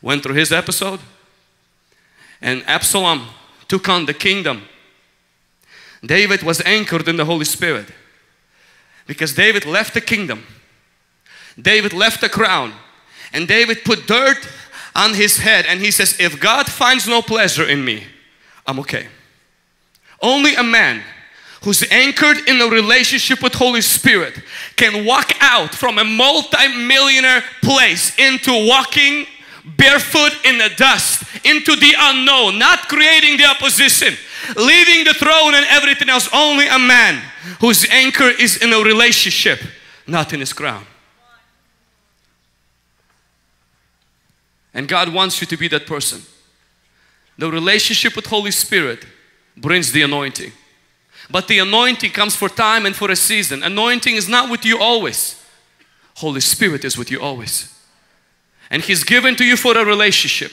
went 0.00 0.22
through 0.22 0.34
his 0.34 0.50
episode 0.50 1.00
and 2.40 2.64
Absalom 2.66 3.28
took 3.72 3.88
on 3.88 4.04
the 4.04 4.12
kingdom. 4.12 4.60
David 6.04 6.42
was 6.42 6.60
anchored 6.66 7.08
in 7.08 7.16
the 7.16 7.24
Holy 7.24 7.46
Spirit 7.46 7.86
because 9.06 9.32
David 9.32 9.64
left 9.64 9.94
the 9.94 10.00
kingdom. 10.02 10.44
David 11.58 11.94
left 11.94 12.20
the 12.20 12.28
crown 12.28 12.74
and 13.32 13.48
David 13.48 13.82
put 13.82 14.06
dirt 14.06 14.46
on 14.94 15.14
his 15.14 15.38
head 15.38 15.64
and 15.66 15.80
he 15.80 15.90
says, 15.90 16.20
If 16.20 16.38
God 16.38 16.66
finds 16.66 17.08
no 17.08 17.22
pleasure 17.22 17.66
in 17.66 17.82
me, 17.82 18.04
I'm 18.66 18.78
okay. 18.80 19.06
Only 20.20 20.54
a 20.54 20.62
man 20.62 21.02
who's 21.62 21.82
anchored 21.90 22.46
in 22.46 22.60
a 22.60 22.66
relationship 22.66 23.42
with 23.42 23.54
Holy 23.54 23.80
Spirit 23.80 24.38
can 24.76 25.06
walk 25.06 25.32
out 25.40 25.74
from 25.74 25.96
a 25.96 26.04
multi-millionaire 26.04 27.42
place 27.62 28.18
into 28.18 28.52
walking 28.68 29.26
barefoot 29.64 30.32
in 30.44 30.58
the 30.58 30.70
dust 30.76 31.24
into 31.44 31.76
the 31.76 31.94
unknown, 31.96 32.58
not 32.58 32.88
creating 32.88 33.36
the 33.36 33.44
opposition, 33.44 34.14
leaving 34.56 35.04
the 35.04 35.14
throne 35.14 35.54
and 35.54 35.66
everything 35.68 36.08
else. 36.08 36.28
Only 36.32 36.66
a 36.66 36.78
man 36.78 37.22
whose 37.60 37.88
anchor 37.88 38.28
is 38.28 38.56
in 38.56 38.72
a 38.72 38.78
relationship, 38.78 39.60
not 40.06 40.32
in 40.32 40.40
his 40.40 40.52
crown. 40.52 40.86
And 44.74 44.88
God 44.88 45.12
wants 45.12 45.40
you 45.40 45.46
to 45.48 45.56
be 45.56 45.68
that 45.68 45.86
person. 45.86 46.22
The 47.38 47.50
relationship 47.50 48.16
with 48.16 48.26
Holy 48.26 48.50
Spirit 48.50 49.04
brings 49.56 49.92
the 49.92 50.02
anointing. 50.02 50.52
But 51.30 51.46
the 51.46 51.58
anointing 51.60 52.10
comes 52.12 52.34
for 52.34 52.48
time 52.48 52.86
and 52.86 52.96
for 52.96 53.10
a 53.10 53.16
season. 53.16 53.62
Anointing 53.62 54.16
is 54.16 54.28
not 54.28 54.50
with 54.50 54.64
you 54.64 54.78
always. 54.78 55.42
Holy 56.16 56.40
Spirit 56.40 56.84
is 56.84 56.96
with 56.96 57.10
you 57.10 57.20
always 57.20 57.72
and 58.72 58.82
He's 58.82 59.04
given 59.04 59.36
to 59.36 59.44
you 59.44 59.56
for 59.56 59.78
a 59.78 59.84
relationship. 59.84 60.50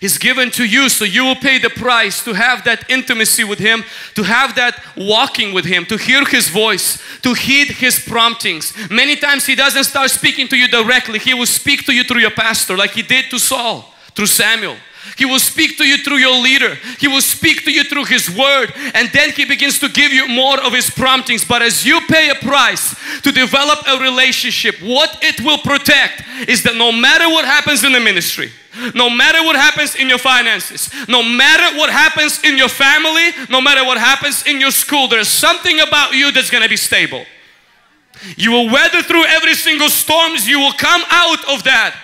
He's 0.00 0.18
given 0.18 0.50
to 0.52 0.64
you 0.64 0.88
so 0.88 1.04
you 1.04 1.24
will 1.24 1.36
pay 1.36 1.58
the 1.58 1.70
price 1.70 2.24
to 2.24 2.32
have 2.32 2.64
that 2.64 2.90
intimacy 2.90 3.44
with 3.44 3.58
Him, 3.58 3.84
to 4.16 4.22
have 4.24 4.56
that 4.56 4.82
walking 4.96 5.54
with 5.54 5.64
Him, 5.64 5.86
to 5.86 5.96
hear 5.96 6.24
His 6.24 6.48
voice, 6.48 7.00
to 7.20 7.34
heed 7.34 7.68
His 7.68 8.00
promptings. 8.00 8.74
Many 8.90 9.14
times 9.14 9.46
He 9.46 9.54
doesn't 9.54 9.84
start 9.84 10.10
speaking 10.10 10.48
to 10.48 10.56
you 10.56 10.68
directly, 10.68 11.18
He 11.20 11.34
will 11.34 11.46
speak 11.46 11.84
to 11.86 11.92
you 11.92 12.02
through 12.02 12.22
your 12.22 12.32
pastor, 12.32 12.76
like 12.76 12.90
He 12.90 13.02
did 13.02 13.30
to 13.30 13.38
Saul, 13.38 13.94
through 14.14 14.26
Samuel. 14.26 14.76
He 15.16 15.24
will 15.24 15.38
speak 15.38 15.76
to 15.78 15.84
you 15.84 15.98
through 15.98 16.16
your 16.16 16.40
leader. 16.42 16.74
He 16.98 17.08
will 17.08 17.20
speak 17.20 17.64
to 17.64 17.72
you 17.72 17.84
through 17.84 18.06
His 18.06 18.28
Word. 18.30 18.72
And 18.94 19.08
then 19.12 19.30
He 19.30 19.44
begins 19.44 19.78
to 19.80 19.88
give 19.88 20.12
you 20.12 20.28
more 20.28 20.60
of 20.60 20.72
His 20.72 20.90
promptings. 20.90 21.44
But 21.44 21.62
as 21.62 21.84
you 21.84 22.00
pay 22.08 22.30
a 22.30 22.34
price 22.34 22.94
to 23.22 23.30
develop 23.30 23.86
a 23.86 23.98
relationship, 23.98 24.76
what 24.82 25.18
it 25.22 25.40
will 25.40 25.58
protect 25.58 26.22
is 26.48 26.62
that 26.64 26.76
no 26.76 26.90
matter 26.90 27.28
what 27.28 27.44
happens 27.44 27.84
in 27.84 27.92
the 27.92 28.00
ministry, 28.00 28.50
no 28.94 29.08
matter 29.08 29.42
what 29.44 29.54
happens 29.54 29.94
in 29.94 30.08
your 30.08 30.18
finances, 30.18 30.90
no 31.08 31.22
matter 31.22 31.78
what 31.78 31.90
happens 31.90 32.42
in 32.42 32.56
your 32.56 32.68
family, 32.68 33.30
no 33.48 33.60
matter 33.60 33.84
what 33.84 33.98
happens 33.98 34.44
in 34.46 34.58
your 34.58 34.72
school, 34.72 35.06
there's 35.06 35.28
something 35.28 35.80
about 35.80 36.12
you 36.14 36.32
that's 36.32 36.50
going 36.50 36.64
to 36.64 36.68
be 36.68 36.76
stable. 36.76 37.24
You 38.36 38.50
will 38.50 38.70
weather 38.70 39.02
through 39.02 39.26
every 39.26 39.54
single 39.54 39.90
storms, 39.90 40.48
you 40.48 40.58
will 40.58 40.72
come 40.72 41.02
out 41.10 41.38
of 41.48 41.62
that 41.64 41.94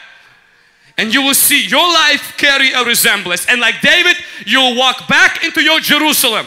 and 1.00 1.14
you 1.14 1.22
will 1.22 1.32
see 1.32 1.66
your 1.66 1.90
life 1.94 2.34
carry 2.36 2.72
a 2.72 2.84
resemblance. 2.84 3.46
And 3.46 3.58
like 3.58 3.80
David, 3.80 4.16
you 4.44 4.60
will 4.60 4.76
walk 4.76 5.08
back 5.08 5.42
into 5.42 5.62
your 5.62 5.80
Jerusalem. 5.80 6.46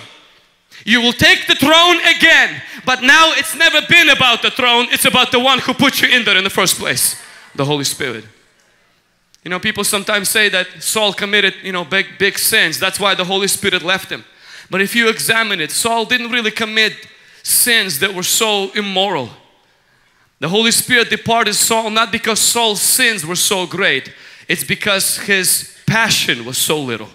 You 0.85 1.01
will 1.01 1.11
take 1.11 1.47
the 1.47 1.55
throne 1.55 1.97
again, 2.15 2.61
but 2.85 3.01
now 3.01 3.31
it's 3.31 3.55
never 3.55 3.81
been 3.87 4.09
about 4.09 4.43
the 4.43 4.51
throne, 4.51 4.85
it's 4.91 5.05
about 5.05 5.31
the 5.31 5.39
one 5.39 5.57
who 5.57 5.73
put 5.73 6.03
you 6.03 6.07
in 6.07 6.23
there 6.23 6.37
in 6.37 6.43
the 6.43 6.51
first 6.51 6.77
place 6.77 7.19
the 7.55 7.65
Holy 7.65 7.83
Spirit. 7.83 8.25
You 9.43 9.49
know, 9.49 9.59
people 9.59 9.83
sometimes 9.83 10.29
say 10.29 10.49
that 10.49 10.67
Saul 10.79 11.13
committed, 11.13 11.55
you 11.63 11.71
know, 11.71 11.83
big, 11.83 12.19
big 12.19 12.37
sins. 12.37 12.79
That's 12.79 12.99
why 12.99 13.15
the 13.15 13.25
Holy 13.25 13.47
Spirit 13.47 13.81
left 13.81 14.11
him. 14.11 14.23
But 14.69 14.81
if 14.81 14.95
you 14.95 15.09
examine 15.09 15.61
it, 15.61 15.71
Saul 15.71 16.05
didn't 16.05 16.31
really 16.31 16.51
commit 16.51 16.93
sins 17.41 17.97
that 17.99 18.13
were 18.13 18.23
so 18.23 18.71
immoral. 18.73 19.29
The 20.39 20.49
Holy 20.49 20.71
Spirit 20.71 21.09
departed 21.09 21.55
Saul 21.55 21.89
not 21.89 22.11
because 22.11 22.39
Saul's 22.39 22.81
sins 22.81 23.25
were 23.25 23.35
so 23.35 23.65
great, 23.65 24.11
it's 24.47 24.63
because 24.63 25.17
his 25.17 25.75
passion 25.85 26.45
was 26.45 26.57
so 26.57 26.79
little. 26.79 27.09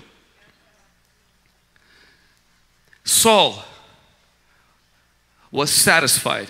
Saul 3.04 3.64
was 5.50 5.70
satisfied 5.70 6.48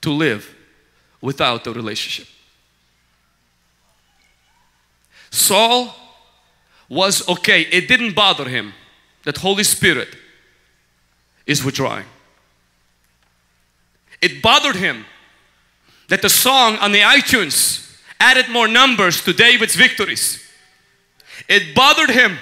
to 0.00 0.10
live 0.10 0.54
without 1.20 1.64
the 1.64 1.72
relationship. 1.72 2.26
Saul 5.30 5.94
was 6.88 7.26
okay. 7.28 7.62
It 7.62 7.88
didn't 7.88 8.14
bother 8.14 8.48
him 8.48 8.74
that 9.24 9.38
Holy 9.38 9.64
Spirit 9.64 10.16
is 11.46 11.64
withdrawing. 11.64 12.04
It 14.20 14.42
bothered 14.42 14.76
him 14.76 15.04
that 16.08 16.22
the 16.22 16.28
song 16.28 16.76
on 16.76 16.92
the 16.92 17.00
iTunes 17.00 17.81
added 18.28 18.48
more 18.48 18.68
numbers 18.68 19.22
to 19.24 19.32
David's 19.32 19.74
victories. 19.74 20.24
It 21.48 21.74
bothered 21.74 22.10
him 22.10 22.38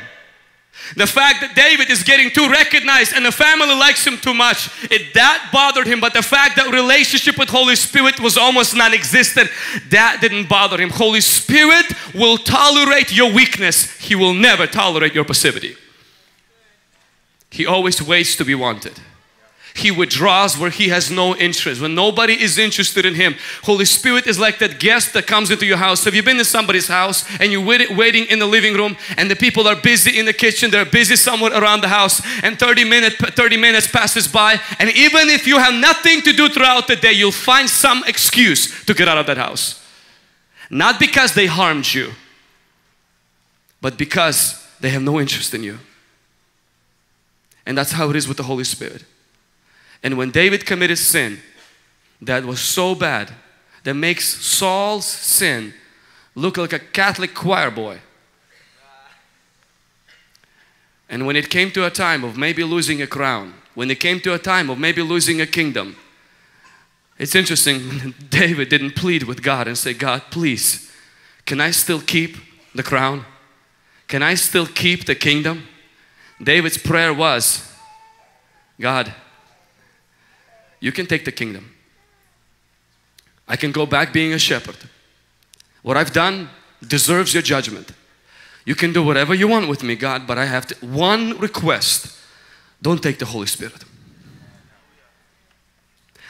the 0.96 1.06
fact 1.06 1.40
that 1.40 1.54
David 1.54 1.90
is 1.90 2.02
getting 2.02 2.30
too 2.30 2.49
recognized 2.49 3.12
and 3.14 3.25
the 3.25 3.30
family 3.32 3.75
likes 3.75 4.04
him 4.04 4.18
too 4.18 4.34
much, 4.34 4.70
it 4.90 5.14
that 5.14 5.50
bothered 5.52 5.87
him. 5.87 6.00
But 6.00 6.14
the 6.14 6.22
fact 6.22 6.56
that 6.56 6.72
relationship 6.72 7.38
with 7.38 7.49
Holy 7.49 7.76
Spirit 7.76 8.18
was 8.18 8.37
almost 8.37 8.75
non-existent, 8.75 9.50
that 9.90 10.18
didn't 10.20 10.49
bother 10.49 10.80
him. 10.80 10.90
Holy 10.90 11.20
Spirit 11.20 11.87
will 12.14 12.38
tolerate 12.38 13.12
your 13.12 13.32
weakness. 13.32 13.99
He 13.99 14.16
will 14.16 14.34
never 14.34 14.66
tolerate 14.66 15.14
your 15.14 15.25
passivity. 15.25 15.76
He 17.50 17.66
always 17.66 18.02
waits 18.02 18.34
to 18.37 18.44
be 18.44 18.54
wanted. 18.54 18.99
He 19.75 19.91
withdraws 19.91 20.59
where 20.59 20.71
he 20.71 20.89
has 20.89 21.11
no 21.11 21.37
interest. 21.37 21.81
When 21.81 21.95
nobody 21.95 22.41
is 22.41 22.59
interested 22.59 23.05
in 23.07 23.15
him, 23.15 23.37
Holy 23.62 23.85
Spirit 23.85 24.27
is 24.27 24.39
like 24.39 24.59
that 24.59 24.81
guest 24.81 25.12
that 25.12 25.27
comes 25.27 25.50
into 25.50 25.67
your 25.67 25.77
house. 25.77 26.05
Have 26.05 26.15
you 26.15 26.23
been 26.23 26.39
to 26.39 26.45
somebody's 26.45 26.89
house 26.89 27.25
and 27.41 27.53
you're 27.53 27.65
waiting 27.65 28.27
in 28.27 28.39
the 28.39 28.47
living 28.47 28.75
room 28.75 28.97
and 29.17 29.31
the 29.31 29.37
people 29.37 29.69
are 29.69 29.77
busy 29.77 30.19
in 30.19 30.27
the 30.27 30.33
kitchen, 30.33 30.71
they're 30.71 30.85
busy 30.85 31.17
somewhere 31.17 31.53
around 31.53 31.83
the 31.83 31.89
house 31.89 32.21
and 32.43 32.59
30 32.59 32.85
minutes 32.85 33.17
30 33.17 33.56
minutes 33.56 33.87
passes 33.87 34.26
by 34.26 34.61
and 34.78 34.91
even 34.91 35.28
if 35.28 35.47
you 35.47 35.59
have 35.59 35.75
nothing 35.75 36.21
to 36.23 36.33
do 36.33 36.49
throughout 36.49 36.87
the 36.87 36.97
day, 36.97 37.13
you'll 37.13 37.33
find 37.33 37.69
some 37.69 38.02
excuse 38.06 38.85
to 38.85 38.95
get 38.95 39.09
out 39.09 39.19
of 39.19 39.26
that 39.26 39.37
house. 39.37 39.80
Not 40.69 41.00
because 41.00 41.35
they 41.35 41.47
harmed 41.47 41.93
you, 41.93 42.13
but 43.80 43.97
because 43.97 44.65
they 44.80 44.91
have 44.91 45.02
no 45.02 45.21
interest 45.21 45.52
in 45.54 45.63
you. 45.63 45.78
And 47.67 47.76
that's 47.76 47.93
how 47.93 48.11
it 48.11 48.17
is 48.17 48.26
with 48.26 48.37
the 48.37 48.45
Holy 48.45 48.65
Spirit. 48.65 49.04
And 50.02 50.17
when 50.17 50.30
David 50.30 50.65
committed 50.67 50.99
sin 50.99 51.41
that 52.23 52.45
was 52.45 52.60
so 52.60 52.95
bad 52.95 53.32
that 53.84 53.95
makes 53.95 54.26
Saul's 54.26 55.06
sin 55.06 55.75
look 56.34 56.56
like 56.56 56.73
a 56.73 56.78
Catholic 56.78 57.34
choir 57.34 57.71
boy. 57.71 58.00
And 61.08 61.26
when 61.26 61.34
it 61.36 61.50
came 61.50 61.71
to 61.73 61.86
a 61.86 61.91
time 61.91 62.23
of 62.23 62.36
maybe 62.36 62.63
losing 62.63 63.02
a 63.02 63.06
crown, 63.06 63.54
when 63.75 63.91
it 63.91 63.99
came 63.99 64.21
to 64.21 64.34
a 64.34 64.39
time 64.39 64.71
of 64.71 64.78
maybe 64.78 65.02
losing 65.02 65.41
a 65.41 65.47
kingdom, 65.47 65.97
it's 67.19 67.34
interesting, 67.34 68.15
David 68.30 68.69
didn't 68.69 68.95
plead 68.95 69.25
with 69.25 69.43
God 69.43 69.67
and 69.67 69.76
say, 69.76 69.93
God, 69.93 70.23
please, 70.30 70.91
can 71.47 71.60
I 71.60 71.73
still 71.73 72.00
keep 72.00 72.36
the 72.75 72.82
crown? 72.82 73.25
Can 74.08 74.23
I 74.23 74.34
still 74.34 74.67
keep 74.67 75.04
the 75.04 75.15
kingdom? 75.15 75.67
David's 76.43 76.78
prayer 76.78 77.13
was, 77.13 77.71
God, 78.80 79.13
you 80.80 80.93
can 80.93 81.06
take 81.06 81.25
the 81.25 81.32
kingdom. 81.32 81.75
I 83.47 83.56
can 83.56 83.73
go 83.73 83.86
back 83.86 84.12
being 84.12 84.32
a 84.32 84.38
shepherd. 84.38 84.76
What 85.82 85.97
I've 85.97 86.12
done 86.12 86.49
deserves 86.86 87.34
your 87.34 87.43
judgment. 87.43 87.93
You 88.64 88.75
can 88.75 88.93
do 88.93 89.02
whatever 89.02 89.34
you 89.34 89.49
want 89.49 89.69
with 89.69 89.82
me, 89.82 89.97
God, 89.97 90.26
but 90.26 90.38
I 90.38 90.45
have 90.45 90.66
to, 90.66 90.86
one 90.86 91.38
request 91.38 92.16
don't 92.82 93.02
take 93.02 93.19
the 93.19 93.26
Holy 93.26 93.47
Spirit. 93.47 93.84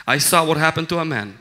I 0.07 0.19
saw 0.19 0.45
what 0.45 0.57
happened 0.57 0.89
to 0.89 0.99
a 0.99 1.05
man 1.05 1.39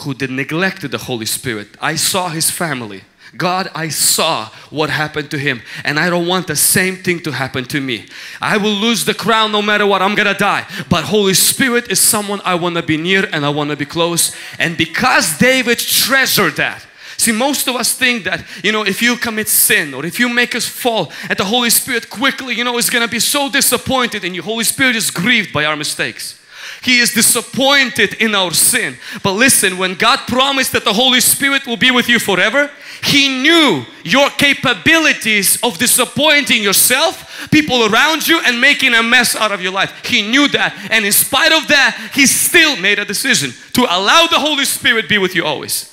who 0.00 0.14
did 0.14 0.30
neglected 0.30 0.90
the 0.90 0.98
Holy 0.98 1.26
Spirit. 1.26 1.68
I 1.80 1.94
saw 1.94 2.28
his 2.28 2.50
family 2.50 3.02
God, 3.36 3.70
I 3.74 3.88
saw 3.88 4.48
what 4.70 4.90
happened 4.90 5.30
to 5.32 5.38
him 5.38 5.62
and 5.84 5.98
I 5.98 6.10
don't 6.10 6.26
want 6.26 6.46
the 6.46 6.56
same 6.56 6.96
thing 6.96 7.20
to 7.20 7.32
happen 7.32 7.64
to 7.66 7.80
me. 7.80 8.06
I 8.40 8.56
will 8.56 8.72
lose 8.72 9.04
the 9.04 9.14
crown 9.14 9.52
no 9.52 9.62
matter 9.62 9.86
what, 9.86 10.02
I'm 10.02 10.14
gonna 10.14 10.34
die. 10.34 10.66
But 10.88 11.04
Holy 11.04 11.34
Spirit 11.34 11.90
is 11.90 12.00
someone 12.00 12.40
I 12.44 12.54
want 12.54 12.76
to 12.76 12.82
be 12.82 12.96
near 12.96 13.28
and 13.32 13.44
I 13.44 13.48
want 13.48 13.70
to 13.70 13.76
be 13.76 13.86
close. 13.86 14.34
And 14.58 14.76
because 14.76 15.38
David 15.38 15.78
treasured 15.78 16.56
that, 16.56 16.86
See, 17.16 17.32
most 17.32 17.68
of 17.68 17.76
us 17.76 17.94
think 17.94 18.24
that, 18.24 18.44
you 18.62 18.72
know, 18.72 18.84
if 18.84 19.00
you 19.00 19.16
commit 19.16 19.48
sin 19.48 19.94
or 19.94 20.04
if 20.04 20.18
you 20.18 20.28
make 20.28 20.54
us 20.54 20.66
fall 20.66 21.12
at 21.30 21.38
the 21.38 21.44
Holy 21.44 21.70
Spirit 21.70 22.10
quickly, 22.10 22.54
you 22.54 22.64
know, 22.64 22.76
is 22.76 22.90
going 22.90 23.04
to 23.04 23.10
be 23.10 23.20
so 23.20 23.48
disappointed 23.48 24.24
and 24.24 24.34
your 24.34 24.44
Holy 24.44 24.64
Spirit 24.64 24.96
is 24.96 25.10
grieved 25.10 25.52
by 25.52 25.64
our 25.64 25.76
mistakes. 25.76 26.40
He 26.84 26.98
is 26.98 27.14
disappointed 27.14 28.12
in 28.20 28.34
our 28.34 28.52
sin. 28.52 28.98
But 29.22 29.32
listen, 29.32 29.78
when 29.78 29.94
God 29.94 30.18
promised 30.28 30.72
that 30.72 30.84
the 30.84 30.92
Holy 30.92 31.22
Spirit 31.22 31.66
will 31.66 31.78
be 31.78 31.90
with 31.90 32.10
you 32.10 32.18
forever, 32.18 32.70
He 33.02 33.40
knew 33.40 33.86
your 34.04 34.28
capabilities 34.28 35.58
of 35.62 35.78
disappointing 35.78 36.62
yourself, 36.62 37.48
people 37.50 37.90
around 37.90 38.28
you, 38.28 38.38
and 38.44 38.60
making 38.60 38.92
a 38.92 39.02
mess 39.02 39.34
out 39.34 39.50
of 39.50 39.62
your 39.62 39.72
life. 39.72 40.04
He 40.04 40.20
knew 40.20 40.46
that. 40.48 40.88
And 40.90 41.06
in 41.06 41.12
spite 41.12 41.52
of 41.52 41.66
that, 41.68 42.10
He 42.12 42.26
still 42.26 42.76
made 42.76 42.98
a 42.98 43.06
decision 43.06 43.52
to 43.72 43.82
allow 43.84 44.26
the 44.26 44.38
Holy 44.38 44.66
Spirit 44.66 45.08
be 45.08 45.16
with 45.16 45.34
you 45.34 45.42
always. 45.42 45.90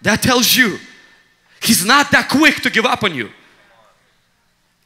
That 0.00 0.22
tells 0.22 0.56
you 0.56 0.78
He's 1.60 1.84
not 1.84 2.10
that 2.12 2.30
quick 2.30 2.62
to 2.62 2.70
give 2.70 2.86
up 2.86 3.02
on 3.02 3.14
you. 3.14 3.28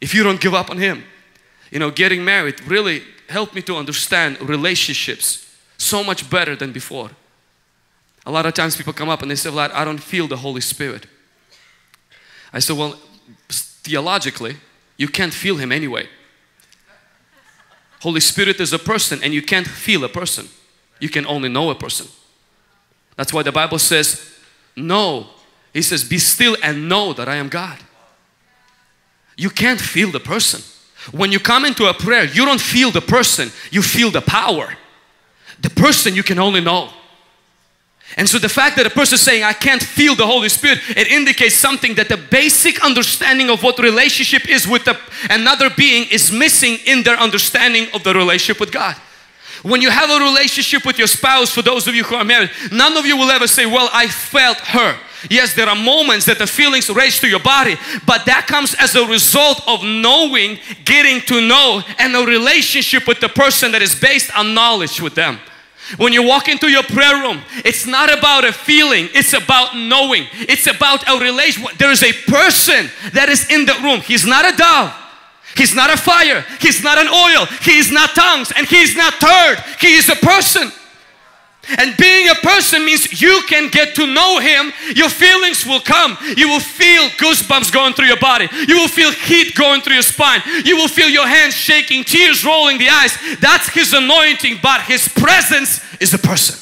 If 0.01 0.15
you 0.15 0.25
don't 0.25 0.41
give 0.41 0.55
up 0.55 0.69
on 0.69 0.79
Him. 0.79 1.05
You 1.71 1.79
know, 1.79 1.91
getting 1.91 2.25
married 2.25 2.61
really 2.67 3.03
helped 3.29 3.55
me 3.55 3.63
to 3.63 3.77
understand 3.77 4.41
relationships 4.41 5.47
so 5.79 6.03
much 6.03 6.29
better 6.29 6.57
than 6.57 6.73
before. 6.73 7.11
A 8.27 8.31
lot 8.31 8.45
of 8.45 8.55
times 8.55 8.77
people 8.77 8.93
come 8.93 9.09
up 9.09 9.23
and 9.23 9.31
they 9.31 9.37
say, 9.37 9.51
well, 9.51 9.71
I 9.73 9.85
don't 9.85 9.99
feel 9.99 10.27
the 10.27 10.37
Holy 10.37 10.61
Spirit. 10.61 11.07
I 12.53 12.59
said, 12.59 12.77
well, 12.77 12.99
theologically, 13.49 14.57
you 14.97 15.09
can't 15.09 15.33
feel 15.33 15.57
Him 15.57 15.73
anyway. 15.73 16.09
Holy 18.01 18.21
Spirit 18.21 18.61
is 18.61 18.73
a 18.73 18.79
person 18.79 19.21
and 19.23 19.33
you 19.33 19.43
can't 19.43 19.67
feel 19.67 20.05
a 20.05 20.09
person. 20.09 20.49
You 20.99 21.09
can 21.09 21.27
only 21.27 21.49
know 21.49 21.71
a 21.71 21.75
person. 21.75 22.09
That's 23.17 23.33
why 23.33 23.43
the 23.43 23.53
Bible 23.53 23.79
says, 23.79 24.39
know. 24.77 25.29
He 25.73 25.83
says, 25.83 26.03
be 26.03 26.19
still 26.19 26.57
and 26.63 26.89
know 26.89 27.13
that 27.13 27.29
I 27.29 27.37
am 27.37 27.49
God. 27.49 27.79
You 29.37 29.51
can't 29.51 29.81
feel 29.81 30.11
the 30.11 30.21
person. 30.21 30.63
When 31.13 31.33
you 31.33 31.41
come 31.41 31.65
into 31.65 31.87
a 31.87 31.95
prayer, 31.95 32.25
you 32.25 32.45
don't 32.45 32.61
feel 32.61 32.91
the 32.91 33.01
person, 33.01 33.51
you 33.71 33.83
feel 33.83 34.11
the 34.11 34.21
power. 34.21 34.77
The 35.61 35.71
person 35.71 36.15
you 36.15 36.23
can 36.23 36.39
only 36.39 36.61
know. 36.61 36.91
And 38.17 38.29
so 38.29 38.39
the 38.39 38.49
fact 38.49 38.77
that 38.77 38.87
a 38.87 38.91
person 38.91 39.15
is 39.15 39.21
saying, 39.21 39.45
I 39.45 39.53
can't 39.53 39.83
feel 39.83 40.17
the 40.17 40.27
Holy 40.27 40.49
Spirit, 40.49 40.81
it 40.89 41.09
indicates 41.09 41.55
something 41.55 41.95
that 41.95 42.09
the 42.09 42.17
basic 42.17 42.85
understanding 42.85 43.51
of 43.51 43.63
what 43.63 43.79
relationship 43.79 44.49
is 44.49 44.67
with 44.67 44.85
the, 44.85 44.99
another 45.29 45.71
being 45.71 46.09
is 46.11 46.33
missing 46.33 46.79
in 46.87 47.05
their 47.05 47.17
understanding 47.17 47.87
of 47.95 48.03
the 48.03 48.13
relationship 48.13 48.59
with 48.59 48.73
God. 48.73 48.97
When 49.63 49.83
you 49.83 49.91
have 49.91 50.11
a 50.11 50.25
relationship 50.25 50.85
with 50.87 50.99
your 50.99 51.07
spouse, 51.07 51.51
for 51.51 51.63
those 51.63 51.87
of 51.87 51.95
you 51.95 52.03
who 52.03 52.17
are 52.17 52.25
married, 52.25 52.51
none 52.73 52.97
of 52.97 53.05
you 53.05 53.17
will 53.17 53.31
ever 53.31 53.47
say, 53.47 53.67
Well, 53.67 53.91
I 53.93 54.09
felt 54.09 54.59
her. 54.59 54.99
Yes, 55.29 55.55
there 55.55 55.69
are 55.69 55.77
moments 55.77 56.27
that 56.27 56.39
the 56.39 56.47
feelings 56.47 56.89
race 56.89 57.21
to 57.21 57.29
your 57.29 57.41
body, 57.41 57.77
but 58.07 58.25
that 58.27 58.47
comes 58.47 58.75
as 58.75 58.95
a 58.95 59.07
result 59.07 59.61
of 59.69 59.83
knowing, 59.83 60.59
getting 60.85 61.21
to 61.23 61.47
know, 61.47 61.83
and 61.99 62.17
a 62.17 62.25
relationship 62.25 63.07
with 63.07 63.21
the 63.21 63.29
person 63.29 63.73
that 63.73 63.83
is 63.83 63.95
based 63.95 64.35
on 64.37 64.55
knowledge 64.55 65.01
with 65.01 65.15
them. 65.15 65.39
When 65.97 66.13
you 66.13 66.23
walk 66.23 66.49
into 66.49 66.69
your 66.69 66.85
prayer 66.85 67.21
room, 67.21 67.43
it's 67.65 67.87
not 67.87 68.17
about 68.17 68.45
a 68.45 68.53
feeling, 68.53 69.09
it's 69.13 69.33
about 69.33 69.77
knowing. 69.77 70.27
It's 70.33 70.67
about 70.67 71.09
a 71.09 71.19
relation. 71.19 71.65
There 71.79 71.91
is 71.91 72.03
a 72.03 72.13
person 72.13 72.89
that 73.13 73.29
is 73.29 73.51
in 73.51 73.67
the 73.67 73.75
room. 73.83 74.01
He's 74.01 74.25
not 74.25 74.45
a 74.47 74.57
dove. 74.57 74.95
He's 75.57 75.75
not 75.75 75.93
a 75.93 75.97
fire. 75.97 76.45
He's 76.61 76.83
not 76.83 76.99
an 76.99 77.09
oil. 77.09 77.47
He 77.63 77.79
is 77.79 77.91
not 77.91 78.11
tongues 78.15 78.53
and 78.55 78.67
he 78.67 78.81
is 78.81 78.95
not 78.95 79.15
third. 79.15 79.59
He 79.81 79.95
is 79.97 80.09
a 80.09 80.15
person. 80.15 80.71
And 81.69 81.97
being 81.97 82.29
a 82.29 82.35
person 82.37 82.85
means 82.85 83.21
you 83.21 83.43
can 83.49 83.71
get 83.71 83.95
to 83.97 84.07
know 84.07 84.41
Him. 84.41 84.73
Your 84.97 85.09
feelings 85.09 85.65
will 85.67 85.81
come. 85.81 86.17
You 86.37 86.49
will 86.49 86.61
feel 86.61 87.09
goosebumps 87.11 87.73
going 87.73 87.93
through 87.93 88.07
your 88.07 88.19
body. 88.19 88.49
You 88.67 88.77
will 88.77 88.89
feel 88.89 89.13
heat 89.13 89.55
going 89.55 89.83
through 89.83 89.95
your 89.95 90.03
spine. 90.03 90.41
You 90.65 90.77
will 90.77 90.89
feel 90.89 91.09
your 91.09 91.29
hands 91.29 91.55
shaking, 91.55 92.05
tears 92.05 92.45
rolling 92.45 92.79
the 92.79 92.89
eyes. 92.89 93.17
That's 93.41 93.69
His 93.69 93.93
anointing, 93.93 94.59
but 94.63 94.83
His 94.83 95.07
presence 95.09 95.81
is 96.01 96.15
a 96.15 96.19
person. 96.19 96.59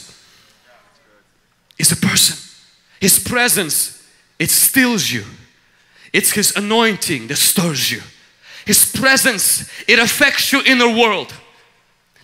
Is 1.78 1.92
a 1.92 1.96
person. 1.96 2.36
His 3.00 3.18
presence, 3.18 4.04
it 4.38 4.50
stills 4.50 5.10
you. 5.10 5.24
It's 6.12 6.32
His 6.32 6.56
anointing 6.56 7.28
that 7.28 7.36
stirs 7.36 7.90
you. 7.90 8.02
His 8.66 8.84
presence, 8.92 9.70
it 9.86 9.98
affects 9.98 10.52
your 10.52 10.66
inner 10.66 10.88
world. 10.88 11.32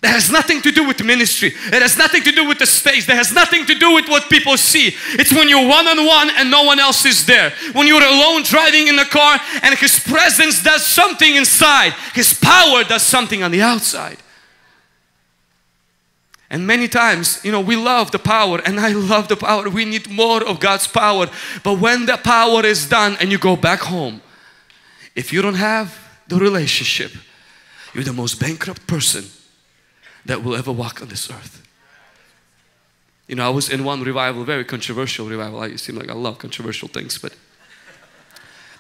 That 0.05 0.13
has 0.13 0.31
nothing 0.31 0.61
to 0.61 0.71
do 0.71 0.87
with 0.87 1.03
ministry. 1.03 1.49
It 1.49 1.81
has 1.81 1.97
nothing 1.97 2.23
to 2.25 2.31
do 2.31 2.47
with 2.47 2.59
the 2.59 2.67
stage. 2.67 3.07
That 3.07 3.17
has 3.17 3.33
nothing 3.33 3.65
to 3.65 3.75
do 3.75 3.95
with 3.95 4.07
what 4.07 4.29
people 4.29 4.59
see. 4.59 4.95
It's 5.13 5.33
when 5.33 5.49
you're 5.49 5.67
one 5.67 5.89
on 5.89 6.05
one 6.05 6.29
and 6.37 6.51
no 6.51 6.63
one 6.65 6.79
else 6.79 7.07
is 7.07 7.25
there. 7.25 7.55
When 7.73 7.87
you're 7.87 8.05
alone 8.05 8.43
driving 8.43 8.89
in 8.89 8.97
the 8.97 9.07
car 9.07 9.41
and 9.63 9.75
His 9.79 9.99
presence 9.99 10.63
does 10.63 10.85
something 10.85 11.37
inside, 11.37 11.95
His 12.13 12.35
power 12.35 12.85
does 12.85 13.01
something 13.01 13.43
on 13.43 13.51
the 13.51 13.63
outside. 13.63 14.19
And 16.51 16.67
many 16.67 16.87
times, 16.87 17.43
you 17.43 17.51
know, 17.51 17.63
we 17.63 17.75
love 17.75 18.11
the 18.11 18.19
power 18.19 18.61
and 18.67 18.79
I 18.79 18.93
love 18.93 19.29
the 19.29 19.37
power. 19.37 19.71
We 19.71 19.87
need 19.87 20.11
more 20.11 20.45
of 20.45 20.61
God's 20.61 20.87
power. 20.87 21.29
But 21.63 21.79
when 21.79 22.05
the 22.05 22.19
power 22.19 22.63
is 22.67 22.87
done 22.87 23.17
and 23.21 23.33
you 23.33 23.39
go 23.39 23.57
back 23.57 23.81
home, 23.81 24.21
if 25.17 25.33
you 25.33 25.41
don't 25.41 25.55
have 25.55 25.99
the 26.29 26.37
relationship, 26.37 27.13
you're 27.95 28.05
the 28.05 28.13
most 28.13 28.39
bankrupt 28.39 28.87
person 28.87 29.25
that 30.27 30.43
will 30.43 30.57
ever 30.57 30.73
walk 30.73 31.03
on 31.03 31.09
this 31.09 31.31
earth. 31.31 31.63
You 33.29 33.37
know, 33.37 33.47
I 33.47 33.51
was 33.51 33.71
in 33.71 33.85
one 33.85 34.03
revival, 34.03 34.45
very 34.45 34.65
controversial 34.65 35.29
revival. 35.29 35.61
I 35.61 35.77
seem 35.77 35.97
like 35.97 36.11
I 36.11 36.15
love 36.15 36.39
controversial 36.39 36.89
things, 36.89 37.19
but 37.19 37.35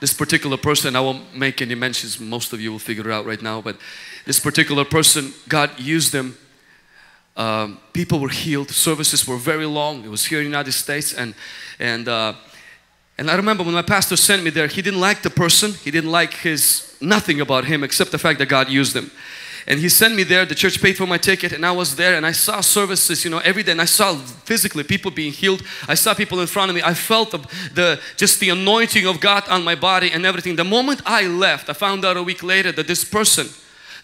this 0.00 0.12
particular 0.12 0.58
person, 0.58 0.96
I 0.96 1.00
won't 1.00 1.34
make 1.34 1.62
any 1.62 1.74
mentions, 1.74 2.20
most 2.20 2.52
of 2.52 2.60
you 2.60 2.70
will 2.70 2.78
figure 2.78 3.08
it 3.08 3.12
out 3.12 3.24
right 3.24 3.40
now, 3.40 3.62
but 3.62 3.78
this 4.26 4.38
particular 4.38 4.84
person, 4.84 5.32
God 5.48 5.70
used 5.78 6.12
them. 6.12 6.36
Um, 7.36 7.78
people 7.92 8.20
were 8.20 8.28
healed, 8.28 8.70
services 8.70 9.26
were 9.26 9.38
very 9.38 9.66
long. 9.66 10.04
It 10.04 10.10
was 10.10 10.26
here 10.26 10.38
in 10.38 10.44
the 10.44 10.50
United 10.50 10.72
States, 10.72 11.14
and 11.14 11.34
and 11.78 12.06
uh, 12.06 12.34
and 13.16 13.30
I 13.30 13.36
remember 13.36 13.64
when 13.64 13.74
my 13.74 13.82
pastor 13.82 14.16
sent 14.16 14.44
me 14.44 14.50
there, 14.50 14.66
he 14.66 14.82
didn't 14.82 15.00
like 15.00 15.22
the 15.22 15.30
person, 15.30 15.72
he 15.72 15.90
didn't 15.90 16.10
like 16.10 16.34
his 16.34 16.96
nothing 17.00 17.40
about 17.40 17.64
him 17.64 17.82
except 17.82 18.10
the 18.10 18.18
fact 18.18 18.38
that 18.40 18.48
God 18.48 18.68
used 18.68 18.94
him. 18.94 19.10
And 19.66 19.80
he 19.80 19.88
sent 19.88 20.14
me 20.14 20.24
there, 20.24 20.44
the 20.44 20.54
church 20.54 20.82
paid 20.82 20.96
for 20.96 21.06
my 21.06 21.16
ticket 21.16 21.52
and 21.52 21.64
I 21.64 21.72
was 21.72 21.96
there 21.96 22.16
and 22.16 22.26
I 22.26 22.32
saw 22.32 22.60
services, 22.60 23.24
you 23.24 23.30
know, 23.30 23.38
every 23.38 23.62
day 23.62 23.72
and 23.72 23.80
I 23.80 23.86
saw 23.86 24.14
physically 24.14 24.84
people 24.84 25.10
being 25.10 25.32
healed. 25.32 25.62
I 25.88 25.94
saw 25.94 26.12
people 26.12 26.40
in 26.40 26.46
front 26.46 26.70
of 26.70 26.74
me. 26.74 26.82
I 26.82 26.92
felt 26.92 27.30
the, 27.30 27.38
the 27.72 28.00
just 28.16 28.40
the 28.40 28.50
anointing 28.50 29.06
of 29.06 29.20
God 29.20 29.48
on 29.48 29.64
my 29.64 29.74
body 29.74 30.10
and 30.10 30.26
everything. 30.26 30.56
The 30.56 30.64
moment 30.64 31.00
I 31.06 31.26
left, 31.26 31.70
I 31.70 31.72
found 31.72 32.04
out 32.04 32.18
a 32.18 32.22
week 32.22 32.42
later 32.42 32.72
that 32.72 32.86
this 32.86 33.04
person 33.04 33.48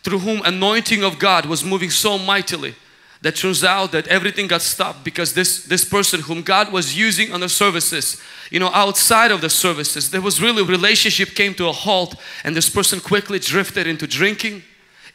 through 0.03 0.21
whom 0.21 0.41
anointing 0.47 1.05
of 1.05 1.19
God 1.19 1.45
was 1.45 1.63
moving 1.63 1.91
so 1.91 2.17
mightily 2.17 2.75
that 3.23 3.37
turns 3.37 3.63
out 3.63 3.93
that 3.93 4.07
everything 4.09 4.47
got 4.47 4.63
stopped 4.63 5.05
because 5.05 5.35
this 5.35 5.65
this 5.65 5.85
person 5.85 6.21
whom 6.21 6.41
God 6.41 6.73
was 6.73 6.97
using 6.97 7.33
on 7.33 7.41
the 7.41 7.51
services 7.51 8.19
you 8.51 8.59
know 8.59 8.71
outside 8.73 9.31
of 9.31 9.43
the 9.43 9.51
services 9.51 10.11
there 10.11 10.23
was 10.23 10.41
really 10.41 10.63
relationship 10.63 11.35
came 11.35 11.53
to 11.55 11.69
a 11.69 11.73
halt 11.73 12.15
and 12.45 12.57
this 12.57 12.71
person 12.71 12.99
quickly 12.99 13.39
drifted 13.39 13.87
into 13.87 14.07
drinking 14.07 14.63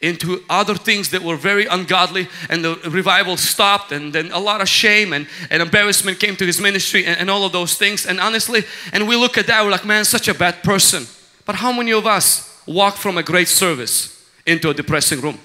into 0.00 0.42
other 0.48 0.74
things 0.74 1.10
that 1.10 1.22
were 1.22 1.36
very 1.36 1.66
ungodly 1.66 2.28
and 2.50 2.64
the 2.64 2.76
revival 2.90 3.36
stopped 3.36 3.92
and 3.92 4.12
then 4.12 4.30
a 4.32 4.38
lot 4.38 4.60
of 4.60 4.68
shame 4.68 5.12
and, 5.12 5.26
and 5.50 5.62
embarrassment 5.62 6.20
came 6.20 6.36
to 6.36 6.44
his 6.44 6.60
ministry 6.60 7.04
and, 7.06 7.18
and 7.18 7.30
all 7.30 7.44
of 7.44 7.52
those 7.52 7.76
things. 7.76 8.06
And 8.06 8.20
honestly 8.20 8.64
and 8.92 9.08
we 9.08 9.16
look 9.16 9.38
at 9.38 9.46
that 9.46 9.64
we're 9.64 9.70
like 9.70 9.84
man 9.84 10.04
such 10.04 10.28
a 10.28 10.34
bad 10.34 10.62
person. 10.62 11.06
But 11.44 11.56
how 11.56 11.72
many 11.72 11.92
of 11.92 12.06
us 12.06 12.62
walk 12.66 12.96
from 12.96 13.16
a 13.18 13.22
great 13.22 13.48
service 13.48 14.28
into 14.44 14.70
a 14.70 14.74
depressing 14.74 15.20
room? 15.20 15.38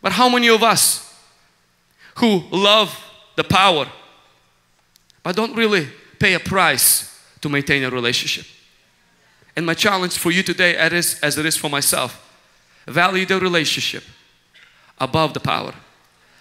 But 0.00 0.12
how 0.12 0.28
many 0.28 0.48
of 0.48 0.62
us 0.62 1.04
who 2.16 2.42
love 2.50 2.96
the 3.36 3.44
power 3.44 3.86
but 5.22 5.34
don't 5.34 5.54
really 5.56 5.88
pay 6.18 6.34
a 6.34 6.40
price 6.40 7.20
to 7.40 7.48
maintain 7.48 7.82
a 7.84 7.90
relationship? 7.90 8.46
And 9.56 9.66
my 9.66 9.74
challenge 9.74 10.16
for 10.16 10.30
you 10.30 10.44
today 10.44 10.76
as 10.76 11.36
it 11.36 11.44
is 11.44 11.56
for 11.56 11.68
myself 11.68 12.24
value 12.90 13.26
the 13.26 13.38
relationship 13.40 14.04
above 14.98 15.34
the 15.34 15.40
power. 15.40 15.74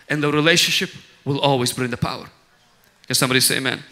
And 0.09 0.23
the 0.23 0.31
relationship 0.31 0.89
will 1.25 1.39
always 1.39 1.73
bring 1.73 1.91
the 1.91 1.97
power. 1.97 2.29
Can 3.05 3.15
somebody 3.15 3.39
say 3.39 3.57
amen? 3.57 3.83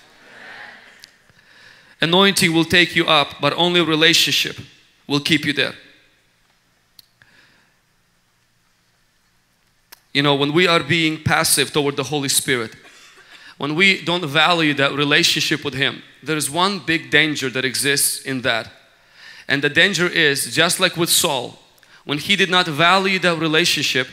Anointing 2.01 2.53
will 2.53 2.65
take 2.65 2.95
you 2.95 3.05
up, 3.05 3.35
but 3.41 3.53
only 3.53 3.81
relationship 3.81 4.57
will 5.07 5.19
keep 5.19 5.45
you 5.45 5.53
there. 5.53 5.73
You 10.13 10.23
know, 10.23 10.35
when 10.35 10.53
we 10.53 10.67
are 10.67 10.81
being 10.81 11.21
passive 11.21 11.71
toward 11.71 11.97
the 11.97 12.03
Holy 12.03 12.29
Spirit, 12.29 12.75
when 13.57 13.75
we 13.75 14.01
don't 14.01 14.25
value 14.25 14.73
that 14.75 14.93
relationship 14.93 15.63
with 15.63 15.73
Him, 15.73 16.03
there 16.23 16.37
is 16.37 16.49
one 16.49 16.79
big 16.79 17.09
danger 17.09 17.49
that 17.49 17.65
exists 17.65 18.21
in 18.21 18.41
that. 18.41 18.69
And 19.47 19.61
the 19.61 19.69
danger 19.69 20.07
is 20.07 20.55
just 20.55 20.79
like 20.79 20.97
with 20.97 21.09
Saul, 21.09 21.59
when 22.05 22.19
he 22.19 22.35
did 22.35 22.49
not 22.49 22.67
value 22.67 23.19
that 23.19 23.37
relationship, 23.37 24.07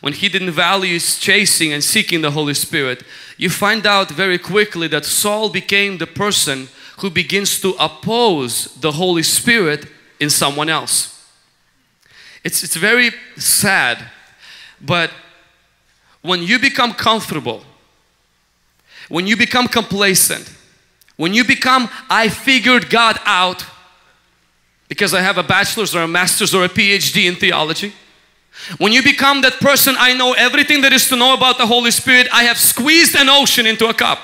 when 0.00 0.12
he 0.12 0.28
didn't 0.28 0.50
value 0.50 0.98
chasing 0.98 1.72
and 1.72 1.84
seeking 1.84 2.22
the 2.22 2.30
Holy 2.30 2.54
Spirit, 2.54 3.04
you 3.36 3.50
find 3.50 3.86
out 3.86 4.10
very 4.10 4.38
quickly 4.38 4.88
that 4.88 5.04
Saul 5.04 5.48
became 5.48 5.98
the 5.98 6.06
person 6.06 6.68
who 6.98 7.10
begins 7.10 7.60
to 7.60 7.74
oppose 7.78 8.74
the 8.80 8.92
Holy 8.92 9.22
Spirit 9.22 9.86
in 10.18 10.30
someone 10.30 10.68
else. 10.68 11.28
It's, 12.44 12.64
it's 12.64 12.76
very 12.76 13.10
sad, 13.36 14.04
but 14.80 15.10
when 16.22 16.42
you 16.42 16.58
become 16.58 16.92
comfortable, 16.92 17.64
when 19.08 19.26
you 19.26 19.36
become 19.36 19.68
complacent, 19.68 20.52
when 21.16 21.34
you 21.34 21.44
become, 21.44 21.88
I 22.08 22.28
figured 22.28 22.90
God 22.90 23.18
out, 23.24 23.64
because 24.92 25.14
I 25.14 25.22
have 25.22 25.38
a 25.38 25.42
bachelor's 25.42 25.94
or 25.94 26.02
a 26.02 26.06
master's 26.06 26.54
or 26.54 26.66
a 26.66 26.68
PhD 26.68 27.26
in 27.26 27.34
theology. 27.34 27.94
When 28.76 28.92
you 28.92 29.02
become 29.02 29.40
that 29.40 29.54
person, 29.54 29.94
I 29.98 30.12
know 30.12 30.34
everything 30.34 30.82
there 30.82 30.92
is 30.92 31.08
to 31.08 31.16
know 31.16 31.32
about 31.32 31.56
the 31.56 31.66
Holy 31.66 31.90
Spirit. 31.90 32.28
I 32.30 32.44
have 32.44 32.58
squeezed 32.58 33.16
an 33.16 33.30
ocean 33.30 33.66
into 33.66 33.86
a 33.88 33.94
cup. 33.94 34.18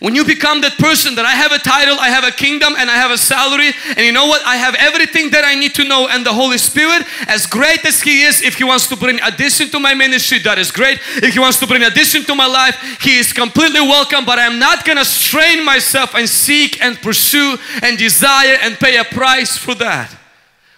When 0.00 0.14
you 0.14 0.24
become 0.24 0.62
that 0.62 0.78
person 0.78 1.14
that 1.16 1.26
I 1.26 1.32
have 1.32 1.52
a 1.52 1.58
title, 1.58 2.00
I 2.00 2.08
have 2.08 2.24
a 2.24 2.30
kingdom, 2.30 2.74
and 2.78 2.90
I 2.90 2.96
have 2.96 3.10
a 3.10 3.18
salary, 3.18 3.70
and 3.86 3.98
you 3.98 4.12
know 4.12 4.26
what? 4.26 4.40
I 4.46 4.56
have 4.56 4.74
everything 4.76 5.28
that 5.32 5.44
I 5.44 5.54
need 5.54 5.74
to 5.74 5.84
know, 5.84 6.08
and 6.08 6.24
the 6.24 6.32
Holy 6.32 6.56
Spirit, 6.56 7.06
as 7.28 7.46
great 7.46 7.84
as 7.84 8.00
He 8.00 8.22
is, 8.22 8.40
if 8.40 8.54
He 8.54 8.64
wants 8.64 8.86
to 8.88 8.96
bring 8.96 9.20
addition 9.20 9.68
to 9.68 9.78
my 9.78 9.92
ministry, 9.92 10.38
that 10.38 10.58
is 10.58 10.72
great. 10.72 11.00
If 11.16 11.34
He 11.34 11.38
wants 11.38 11.58
to 11.60 11.66
bring 11.66 11.82
addition 11.82 12.24
to 12.24 12.34
my 12.34 12.46
life, 12.46 12.98
He 13.02 13.18
is 13.18 13.34
completely 13.34 13.82
welcome, 13.82 14.24
but 14.24 14.38
I'm 14.38 14.58
not 14.58 14.86
gonna 14.86 15.04
strain 15.04 15.62
myself 15.62 16.14
and 16.14 16.26
seek 16.26 16.80
and 16.80 16.96
pursue 16.96 17.58
and 17.82 17.98
desire 17.98 18.56
and 18.62 18.78
pay 18.78 18.96
a 18.96 19.04
price 19.04 19.58
for 19.58 19.74
that. 19.74 20.16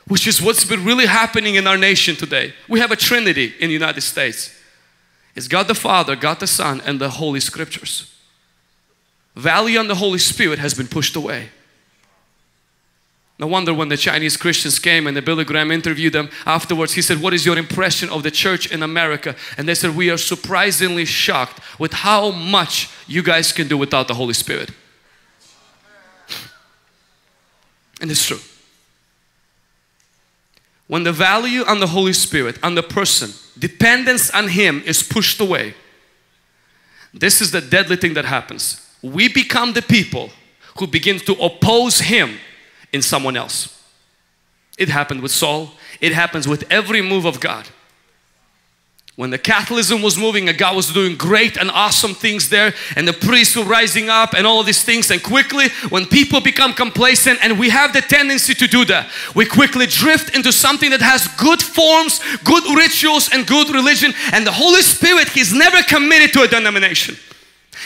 Which 0.08 0.26
is 0.26 0.42
what's 0.42 0.64
been 0.64 0.84
really 0.84 1.06
happening 1.06 1.54
in 1.54 1.68
our 1.68 1.78
nation 1.78 2.16
today. 2.16 2.54
We 2.68 2.80
have 2.80 2.90
a 2.90 2.96
Trinity 2.96 3.54
in 3.60 3.68
the 3.68 3.72
United 3.72 4.00
States. 4.00 4.52
It's 5.36 5.46
God 5.46 5.68
the 5.68 5.76
Father, 5.76 6.16
God 6.16 6.40
the 6.40 6.48
Son, 6.48 6.82
and 6.84 7.00
the 7.00 7.08
Holy 7.08 7.38
Scriptures 7.38 8.11
value 9.34 9.78
on 9.78 9.88
the 9.88 9.94
Holy 9.94 10.18
Spirit 10.18 10.58
has 10.58 10.74
been 10.74 10.88
pushed 10.88 11.16
away. 11.16 11.50
No 13.38 13.46
wonder 13.48 13.74
when 13.74 13.88
the 13.88 13.96
Chinese 13.96 14.36
Christians 14.36 14.78
came 14.78 15.06
and 15.06 15.16
the 15.16 15.22
Billy 15.22 15.44
Graham 15.44 15.72
interviewed 15.72 16.12
them 16.12 16.30
afterwards, 16.46 16.92
he 16.92 17.02
said, 17.02 17.20
What 17.20 17.34
is 17.34 17.44
your 17.44 17.58
impression 17.58 18.08
of 18.08 18.22
the 18.22 18.30
church 18.30 18.70
in 18.70 18.82
America? 18.82 19.34
And 19.56 19.68
they 19.68 19.74
said, 19.74 19.96
We 19.96 20.10
are 20.10 20.16
surprisingly 20.16 21.04
shocked 21.04 21.58
with 21.78 21.92
how 21.92 22.30
much 22.30 22.88
you 23.08 23.22
guys 23.22 23.50
can 23.50 23.66
do 23.66 23.76
without 23.76 24.06
the 24.06 24.14
Holy 24.14 24.34
Spirit. 24.34 24.70
And 28.00 28.10
it's 28.10 28.24
true. 28.24 28.38
When 30.86 31.04
the 31.04 31.12
value 31.12 31.64
on 31.64 31.80
the 31.80 31.86
Holy 31.86 32.12
Spirit, 32.12 32.62
on 32.62 32.74
the 32.74 32.82
person, 32.82 33.30
dependence 33.58 34.30
on 34.30 34.48
Him 34.48 34.82
is 34.84 35.02
pushed 35.02 35.40
away, 35.40 35.74
this 37.14 37.40
is 37.40 37.50
the 37.50 37.60
deadly 37.60 37.96
thing 37.96 38.14
that 38.14 38.24
happens. 38.24 38.86
We 39.02 39.28
become 39.28 39.72
the 39.72 39.82
people 39.82 40.30
who 40.78 40.86
begin 40.86 41.18
to 41.20 41.32
oppose 41.34 42.00
Him 42.00 42.38
in 42.92 43.02
someone 43.02 43.36
else. 43.36 43.78
It 44.78 44.88
happened 44.88 45.22
with 45.22 45.32
Saul, 45.32 45.72
it 46.00 46.12
happens 46.12 46.48
with 46.48 46.64
every 46.70 47.02
move 47.02 47.24
of 47.24 47.40
God. 47.40 47.68
When 49.14 49.28
the 49.28 49.38
Catholicism 49.38 50.00
was 50.00 50.16
moving 50.16 50.48
and 50.48 50.56
God 50.56 50.74
was 50.74 50.90
doing 50.90 51.16
great 51.16 51.58
and 51.58 51.70
awesome 51.70 52.14
things 52.14 52.48
there 52.48 52.72
and 52.96 53.06
the 53.06 53.12
priests 53.12 53.54
were 53.54 53.64
rising 53.64 54.08
up 54.08 54.32
and 54.32 54.46
all 54.46 54.62
these 54.62 54.82
things 54.82 55.10
and 55.10 55.22
quickly 55.22 55.68
when 55.90 56.06
people 56.06 56.40
become 56.40 56.72
complacent 56.72 57.38
and 57.42 57.58
we 57.58 57.68
have 57.68 57.92
the 57.92 58.00
tendency 58.00 58.54
to 58.54 58.66
do 58.66 58.86
that 58.86 59.10
we 59.34 59.44
quickly 59.44 59.84
drift 59.84 60.34
into 60.34 60.50
something 60.50 60.88
that 60.88 61.02
has 61.02 61.28
good 61.36 61.60
forms, 61.60 62.20
good 62.42 62.64
rituals 62.74 63.28
and 63.34 63.46
good 63.46 63.68
religion 63.68 64.14
and 64.32 64.46
the 64.46 64.52
Holy 64.52 64.80
Spirit 64.80 65.28
He's 65.28 65.52
never 65.52 65.82
committed 65.82 66.32
to 66.32 66.42
a 66.42 66.48
denomination. 66.48 67.16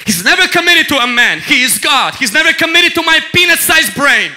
He's 0.05 0.25
never 0.25 0.47
committed 0.49 0.89
to 0.89 0.97
a 0.97 1.07
man. 1.07 1.41
He 1.41 1.63
is 1.63 1.79
God. 1.79 2.15
He's 2.15 2.33
never 2.33 2.53
committed 2.53 2.95
to 2.95 3.03
my 3.03 3.21
peanut-sized 3.33 3.95
brain. 3.95 4.31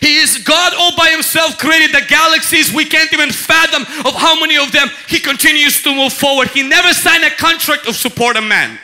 He 0.00 0.16
is 0.16 0.38
God 0.38 0.72
all 0.78 0.96
by 0.96 1.10
himself 1.10 1.58
created 1.58 1.92
the 1.92 2.06
galaxies 2.08 2.72
we 2.72 2.86
can't 2.86 3.12
even 3.12 3.30
fathom 3.30 3.82
of 4.06 4.14
how 4.14 4.38
many 4.40 4.56
of 4.56 4.72
them 4.72 4.88
he 5.08 5.18
continues 5.18 5.82
to 5.82 5.94
move 5.94 6.12
forward. 6.12 6.48
He 6.48 6.62
never 6.62 6.94
signed 6.94 7.24
a 7.24 7.30
contract 7.30 7.86
of 7.86 7.96
support 7.96 8.36
a 8.36 8.40
man. 8.40 8.78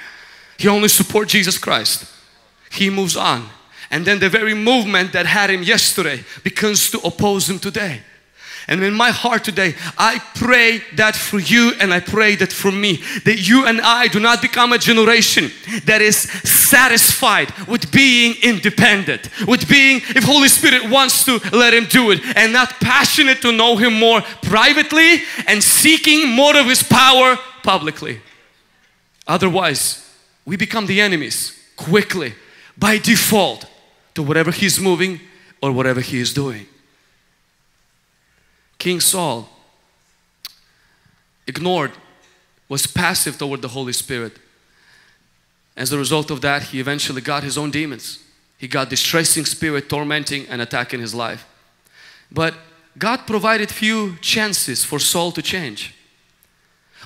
He 0.59 0.69
only 0.69 0.89
support 0.89 1.29
Jesus 1.29 1.57
Christ. 1.57 2.05
He 2.71 2.91
moves 2.91 3.17
on. 3.17 3.49
And 3.91 4.05
then 4.05 4.19
the 4.19 4.29
very 4.29 4.53
movement 4.53 5.13
that 5.13 5.27
had 5.27 5.49
him 5.49 5.63
yesterday 5.63 6.25
begins 6.43 6.91
to 6.91 6.99
oppose 7.01 7.49
him 7.49 7.59
today. 7.59 8.03
And 8.69 8.83
in 8.83 8.95
my 8.95 9.11
heart 9.11 9.45
today, 9.45 9.77
I 9.97 10.19
pray 10.35 10.83
that 10.95 11.15
for 11.15 11.39
you 11.39 11.73
and 11.81 11.95
I 11.95 12.01
pray 12.01 12.35
that 12.37 12.53
for 12.53 12.73
me, 12.73 12.97
that 13.25 13.39
you 13.39 13.65
and 13.65 13.81
I 13.81 14.09
do 14.09 14.19
not 14.19 14.43
become 14.43 14.73
a 14.73 14.79
generation 14.79 15.53
that 15.85 16.03
is 16.03 16.17
satisfied 16.17 17.53
with 17.69 17.93
being 17.93 18.35
independent, 18.43 19.31
with 19.47 19.69
being, 19.69 20.01
if 20.17 20.25
Holy 20.25 20.49
Spirit 20.49 20.91
wants 20.91 21.25
to, 21.27 21.39
let 21.53 21.75
Him 21.75 21.85
do 21.85 22.11
it, 22.11 22.21
and 22.37 22.53
not 22.53 22.71
passionate 22.81 23.41
to 23.43 23.53
know 23.53 23.77
Him 23.77 23.95
more 23.95 24.21
privately 24.43 25.23
and 25.47 25.63
seeking 25.63 26.29
more 26.29 26.57
of 26.57 26.67
His 26.67 26.83
power 26.83 27.39
publicly. 27.63 28.21
Otherwise, 29.29 30.13
we 30.45 30.57
become 30.57 30.87
the 30.87 31.01
enemies 31.01 31.57
quickly 31.77 32.35
by 32.77 32.99
default 32.99 33.67
to 34.15 34.25
whatever 34.25 34.51
He's 34.51 34.81
moving 34.81 35.21
or 35.63 35.71
whatever 35.71 36.01
He 36.01 36.19
is 36.19 36.35
doing. 36.35 36.67
King 38.79 39.01
Saul 39.01 39.49
ignored, 41.47 41.93
was 42.69 42.87
passive 42.87 43.39
toward 43.39 43.63
the 43.63 43.69
Holy 43.69 43.93
Spirit. 43.93 44.39
As 45.77 45.93
a 45.93 45.99
result 45.99 46.31
of 46.31 46.41
that, 46.41 46.65
he 46.65 46.81
eventually 46.81 47.21
got 47.21 47.43
his 47.43 47.57
own 47.57 47.71
demons. 47.71 48.19
He 48.59 48.67
got 48.67 48.91
distressing 48.91 49.45
spirit 49.45 49.89
tormenting 49.89 50.47
and 50.49 50.61
attacking 50.63 51.01
his 51.01 51.15
life. 51.15 51.47
But 52.33 52.55
God 52.99 53.27
provided 53.27 53.71
few 53.71 54.17
chances 54.21 54.85
for 54.85 54.99
Saul 54.99 55.33
to 55.33 55.43
change. 55.43 55.95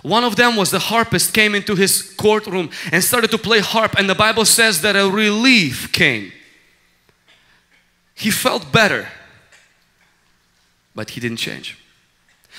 One 0.03 0.25
of 0.25 0.37
them 0.37 0.57
was 0.57 0.71
the 0.71 0.79
harpist 0.79 1.35
came 1.35 1.55
into 1.55 1.75
his 1.75 2.15
courtroom 2.15 2.71
and 2.91 3.05
started 3.05 3.31
to 3.33 3.39
play 3.39 3.59
harp 3.59 3.97
and 3.99 4.09
the 4.09 4.15
Bible 4.15 4.45
says 4.45 4.81
that 4.83 4.97
a 4.97 5.11
relief 5.11 5.93
came. 5.93 6.33
He 8.15 8.31
felt 8.31 8.73
better 8.73 9.09
but 11.01 11.09
he 11.09 11.19
didn't 11.19 11.39
change. 11.39 11.79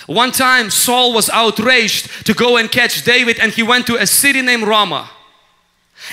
One 0.08 0.32
time 0.32 0.72
Saul 0.72 1.14
was 1.14 1.30
outraged 1.30 2.26
to 2.26 2.34
go 2.34 2.58
and 2.58 2.72
catch 2.72 3.04
David 3.04 3.40
and 3.40 3.52
he 3.52 3.62
went 3.62 3.86
to 3.86 3.98
a 3.98 4.08
city 4.08 4.42
named 4.42 4.64
Ramah. 4.64 5.08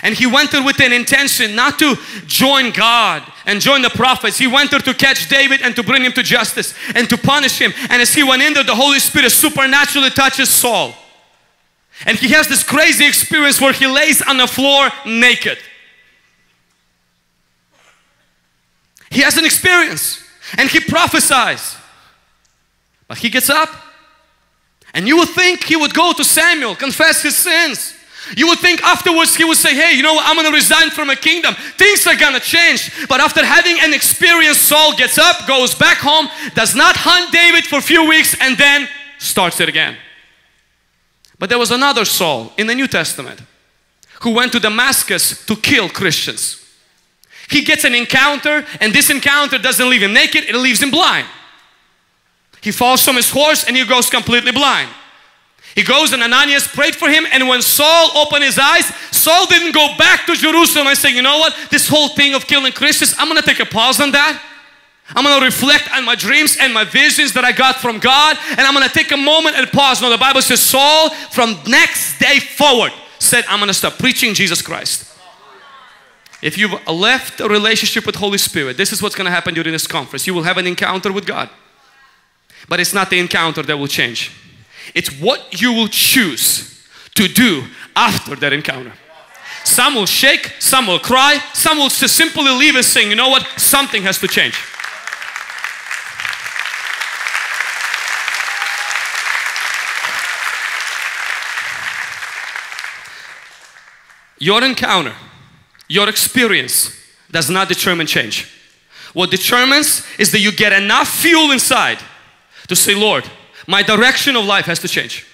And 0.03 0.14
he 0.14 0.27
went 0.27 0.53
there 0.53 0.62
with 0.62 0.79
an 0.83 0.93
intention 0.93 1.57
not 1.57 1.79
to 1.79 1.97
join 2.27 2.71
God 2.73 3.23
and 3.47 3.62
join 3.62 3.81
the 3.81 3.88
prophets. 3.88 4.37
He 4.37 4.47
went 4.47 4.71
there 4.71 4.81
to 4.81 4.93
catch 4.93 5.31
David 5.31 5.62
and 5.62 5.75
to 5.75 5.83
bring 5.83 6.03
him 6.03 6.12
to 6.12 6.23
justice 6.23 6.75
and 6.95 7.09
to 7.09 7.17
punish 7.17 7.59
him. 7.59 7.73
And 7.88 8.03
as 8.03 8.12
he 8.12 8.23
went 8.23 8.43
in 8.43 8.53
there, 8.53 8.62
the 8.62 8.75
Holy 8.75 8.99
Spirit 8.99 9.33
supernaturally 9.33 10.11
touches 10.11 10.51
Saul. 10.51 10.93
And 12.05 12.19
he 12.19 12.29
has 12.33 12.47
this 12.47 12.62
crazy 12.62 13.07
experience 13.07 13.59
where 13.59 13.73
he 13.73 13.87
lays 13.87 14.21
on 14.21 14.37
the 14.37 14.47
floor 14.47 14.91
naked. 15.07 15.57
He 19.09 19.23
has 19.23 19.38
an 19.38 19.47
experience 19.47 20.29
and 20.57 20.69
he 20.71 20.81
prophesies. 20.81 21.78
But 23.09 23.18
he 23.18 23.31
gets 23.31 23.51
up 23.51 23.71
and 24.94 25.07
you 25.07 25.16
would 25.16 25.31
think 25.31 25.64
he 25.64 25.77
would 25.77 25.94
go 25.94 26.12
to 26.12 26.25
Samuel, 26.25 26.75
confess 26.75 27.23
his 27.23 27.37
sins. 27.37 27.94
You 28.37 28.49
would 28.49 28.59
think 28.59 28.83
afterwards 28.83 29.35
he 29.35 29.44
would 29.44 29.57
say, 29.57 29.75
Hey, 29.75 29.97
you 29.97 30.03
know 30.03 30.14
what? 30.14 30.27
I'm 30.27 30.44
to 30.44 30.53
resign 30.53 30.90
from 30.90 31.09
a 31.09 31.16
kingdom. 31.16 31.55
Things 31.55 32.07
are 32.07 32.14
to 32.14 32.40
change. 32.40 33.09
But 33.09 33.21
after 33.21 33.44
having 33.44 33.79
an 33.81 33.94
experience, 33.94 34.59
Saul 34.59 34.94
gets 34.97 35.18
up, 35.18 35.47
goes 35.47 35.75
back 35.75 35.99
home, 35.99 36.29
does 36.55 36.75
not 36.75 36.97
hunt 36.97 37.33
David 37.33 37.64
for 37.64 37.77
a 37.77 37.83
few 37.83 38.07
weeks, 38.07 38.37
and 38.40 38.57
then 38.59 38.88
starts 39.18 39.61
it 39.61 39.68
again. 39.68 39.97
But 41.38 41.49
there 41.49 41.59
was 41.59 41.71
another 41.71 42.05
Saul 42.05 42.53
in 42.59 42.66
the 42.66 42.75
New 42.75 42.88
Testament 42.88 43.40
who 44.21 44.35
went 44.35 44.53
to 44.53 44.61
Damascus 44.61 45.47
to 45.47 45.57
kill 45.57 45.88
Christians. 45.88 46.64
He 47.49 47.62
gets 47.62 47.85
an 47.85 47.94
encounter, 47.94 48.66
and 48.81 48.92
this 48.92 49.09
encounter 49.09 49.59
doesn't 49.59 49.88
leave 49.88 50.03
him 50.03 50.12
naked, 50.12 50.44
it 50.44 50.55
leaves 50.55 50.83
him 50.83 50.90
blind. 50.90 51.27
He 52.61 52.73
falls 52.73 53.05
from 53.05 53.16
his 53.16 53.31
horse 53.31 53.64
and 53.64 53.77
he 53.77 53.85
goes 53.85 54.11
completely 54.11 54.53
blind. 54.53 54.90
He 55.75 55.85
goes 55.85 56.12
and 56.12 56.23
Ananias 56.23 56.66
prayed 56.66 56.97
for 56.97 57.09
him 57.09 57.25
and 57.31 57.49
when 57.49 57.62
Saul 57.62 58.11
opened 58.16 58.42
his 58.42 58.59
eyes, 58.59 58.87
Saul 59.12 59.47
didn't 59.47 59.73
go 59.73 59.94
back 59.97 60.27
to 60.27 60.35
Jerusalem 60.35 60.88
and 60.88 60.99
say, 60.99 61.11
you 61.11 61.23
know 61.23 61.38
what, 61.38 61.55
this 61.71 61.88
whole 61.88 62.09
thing 62.09 62.35
of 62.35 62.47
killing 62.47 62.73
Christians, 62.73 63.14
I'm 63.18 63.29
going 63.29 63.40
to 63.40 63.47
take 63.47 63.61
a 63.61 63.66
pause 63.66 64.01
on 64.01 64.11
that. 64.12 64.42
I'm 65.11 65.25
going 65.25 65.38
to 65.38 65.44
reflect 65.44 65.88
on 65.94 66.05
my 66.05 66.16
dreams 66.16 66.57
and 66.61 66.75
my 66.75 66.85
visions 66.85 67.33
that 67.35 67.44
I 67.44 67.53
got 67.53 67.77
from 67.77 67.99
God 67.99 68.37
and 68.51 68.61
I'm 68.61 68.75
going 68.75 68.87
to 68.87 68.92
take 68.92 69.12
a 69.12 69.16
moment 69.16 69.57
and 69.57 69.68
pause. 69.68 70.03
No, 70.03 70.11
the 70.11 70.18
Bible 70.18 70.42
says 70.42 70.61
Saul 70.61 71.11
from 71.31 71.57
next 71.66 72.18
day 72.18 72.40
forward 72.40 72.92
said, 73.18 73.44
I'm 73.49 73.59
going 73.59 73.68
to 73.68 73.75
stop 73.75 73.99
preaching 73.99 74.35
Jesus 74.35 74.61
Christ. 74.61 75.05
If 76.40 76.57
you've 76.57 76.87
left 76.87 77.40
a 77.40 77.49
relationship 77.49 78.07
with 78.07 78.16
Holy 78.16 78.38
Spirit, 78.38 78.77
this 78.77 78.92
is 78.92 79.03
what's 79.03 79.14
going 79.14 79.27
to 79.27 79.31
happen 79.31 79.55
during 79.55 79.73
this 79.73 79.87
conference. 79.87 80.27
You 80.27 80.35
will 80.35 80.44
have 80.44 80.57
an 80.57 80.66
encounter 80.66 81.12
with 81.12 81.27
God. 81.27 81.51
But 82.66 82.81
it's 82.81 82.94
not 82.94 83.11
the 83.11 83.18
encounter 83.18 83.62
that 83.62 83.77
will 83.77 83.87
change. 83.87 84.33
It's 84.94 85.11
what 85.21 85.61
you 85.61 85.73
will 85.73 85.88
choose 85.88 86.87
to 87.14 87.29
do 87.29 87.64
after 87.94 88.37
that 88.37 88.53
encounter. 88.53 88.92
Some 89.64 89.97
will 89.97 90.07
shake, 90.07 90.55
some 90.59 90.87
will 90.87 90.99
cry, 90.99 91.42
some 91.53 91.79
will 91.79 91.88
just 91.90 92.16
simply 92.16 92.51
leave 92.51 92.75
and 92.75 92.85
saying, 92.85 93.11
you 93.11 93.16
know 93.16 93.29
what, 93.29 93.47
something 93.59 94.03
has 94.03 94.18
to 94.21 94.29
change. 94.29 94.59
Your 104.38 104.62
encounter, 104.62 105.14
your 105.88 106.09
experience 106.09 106.97
does 107.31 107.51
not 107.51 107.68
determine 107.68 108.07
change. 108.07 108.49
What 109.12 109.31
determines 109.31 110.07
is 110.18 110.31
that 110.33 110.40
you 110.40 110.53
get 110.53 110.73
enough 110.73 111.09
fuel 111.09 111.51
inside 111.51 111.99
to 112.69 112.77
say, 112.77 112.95
Lord, 112.95 113.25
my 113.67 113.83
direction 113.83 114.37
of 114.37 114.45
life 114.45 114.67
has 114.67 114.79
to 114.81 114.89
change. 114.89 115.27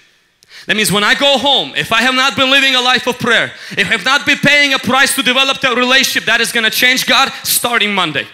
That 0.67 0.75
means 0.75 0.91
when 0.91 1.03
I 1.03 1.13
go 1.13 1.37
home, 1.37 1.73
if 1.75 1.91
I 1.91 2.01
have 2.01 2.15
not 2.15 2.35
been 2.35 2.49
living 2.49 2.73
a 2.75 2.81
life 2.81 3.07
of 3.07 3.19
prayer, 3.19 3.51
if 3.71 3.87
I 3.87 3.91
have 3.91 4.05
not 4.05 4.25
been 4.25 4.39
paying 4.39 4.73
a 4.73 4.79
price 4.79 5.15
to 5.15 5.21
develop 5.21 5.61
that 5.61 5.77
relationship, 5.77 6.25
that 6.25 6.41
is 6.41 6.51
going 6.51 6.63
to 6.63 6.71
change 6.71 7.05
God 7.05 7.31
starting 7.43 7.93
Monday. 7.93 8.25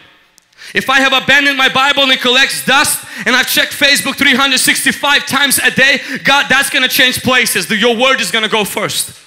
If 0.73 0.89
I 0.89 0.99
have 1.01 1.11
abandoned 1.11 1.57
my 1.57 1.67
Bible 1.67 2.03
and 2.03 2.11
it 2.11 2.21
collects 2.21 2.65
dust 2.65 3.05
and 3.25 3.35
I've 3.35 3.47
checked 3.47 3.73
Facebook 3.73 4.15
365 4.15 5.25
times 5.25 5.59
a 5.59 5.71
day, 5.71 5.99
God, 6.23 6.45
that's 6.49 6.69
going 6.69 6.83
to 6.83 6.89
change 6.89 7.21
places. 7.21 7.69
Your 7.69 7.97
word 7.97 8.21
is 8.21 8.31
going 8.31 8.43
to 8.43 8.49
go 8.49 8.63
first. 8.63 9.17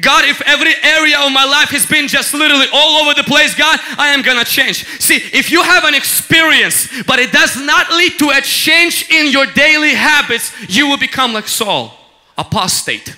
God, 0.00 0.24
if 0.24 0.40
every 0.42 0.72
area 0.82 1.18
of 1.18 1.32
my 1.32 1.44
life 1.44 1.70
has 1.70 1.84
been 1.84 2.08
just 2.08 2.32
literally 2.32 2.66
all 2.72 3.02
over 3.02 3.14
the 3.14 3.24
place, 3.24 3.54
God, 3.54 3.78
I 3.98 4.08
am 4.08 4.22
gonna 4.22 4.44
change. 4.44 4.86
See, 5.00 5.16
if 5.16 5.50
you 5.50 5.62
have 5.62 5.84
an 5.84 5.94
experience, 5.94 6.88
but 7.06 7.18
it 7.18 7.32
does 7.32 7.56
not 7.56 7.90
lead 7.90 8.18
to 8.20 8.30
a 8.30 8.40
change 8.40 9.10
in 9.10 9.30
your 9.30 9.46
daily 9.46 9.94
habits, 9.94 10.52
you 10.68 10.86
will 10.86 10.96
become 10.96 11.32
like 11.32 11.48
Saul, 11.48 11.92
apostate. 12.38 13.16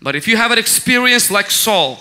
But 0.00 0.16
if 0.16 0.26
you 0.26 0.36
have 0.36 0.50
an 0.50 0.58
experience 0.58 1.30
like 1.30 1.50
Saul, 1.50 1.98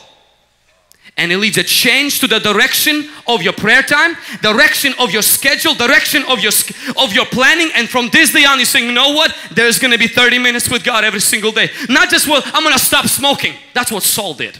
and 1.18 1.32
it 1.32 1.38
leads 1.38 1.58
a 1.58 1.64
change 1.64 2.20
to 2.20 2.28
the 2.28 2.40
direction 2.40 3.10
of 3.28 3.42
your 3.42 3.54
prayer 3.54 3.84
time 3.84 4.16
direction 4.42 4.94
of 5.00 5.12
your 5.12 5.22
schedule 5.22 5.74
direction 5.74 6.24
of 6.24 6.40
your 6.40 6.52
of 6.98 7.14
your 7.14 7.26
planning 7.26 7.70
and 7.76 7.90
from 7.90 8.10
this 8.10 8.34
day 8.34 8.46
on 8.46 8.58
you're 8.58 8.66
saying 8.66 8.86
you 8.86 8.92
know 8.92 9.14
what 9.14 9.36
there's 9.54 9.80
going 9.80 9.92
to 9.92 10.00
be 10.00 10.08
30 10.08 10.40
minutes 10.40 10.70
with 10.70 10.84
god 10.84 11.04
every 11.04 11.22
single 11.22 11.52
day 11.52 11.70
not 11.90 12.10
just 12.10 12.28
well 12.28 12.42
i'm 12.48 12.64
going 12.64 12.74
to 12.74 12.84
stop 12.84 13.06
smoking 13.08 13.54
that's 13.74 13.92
what 13.92 14.04
saul 14.04 14.34
did 14.34 14.60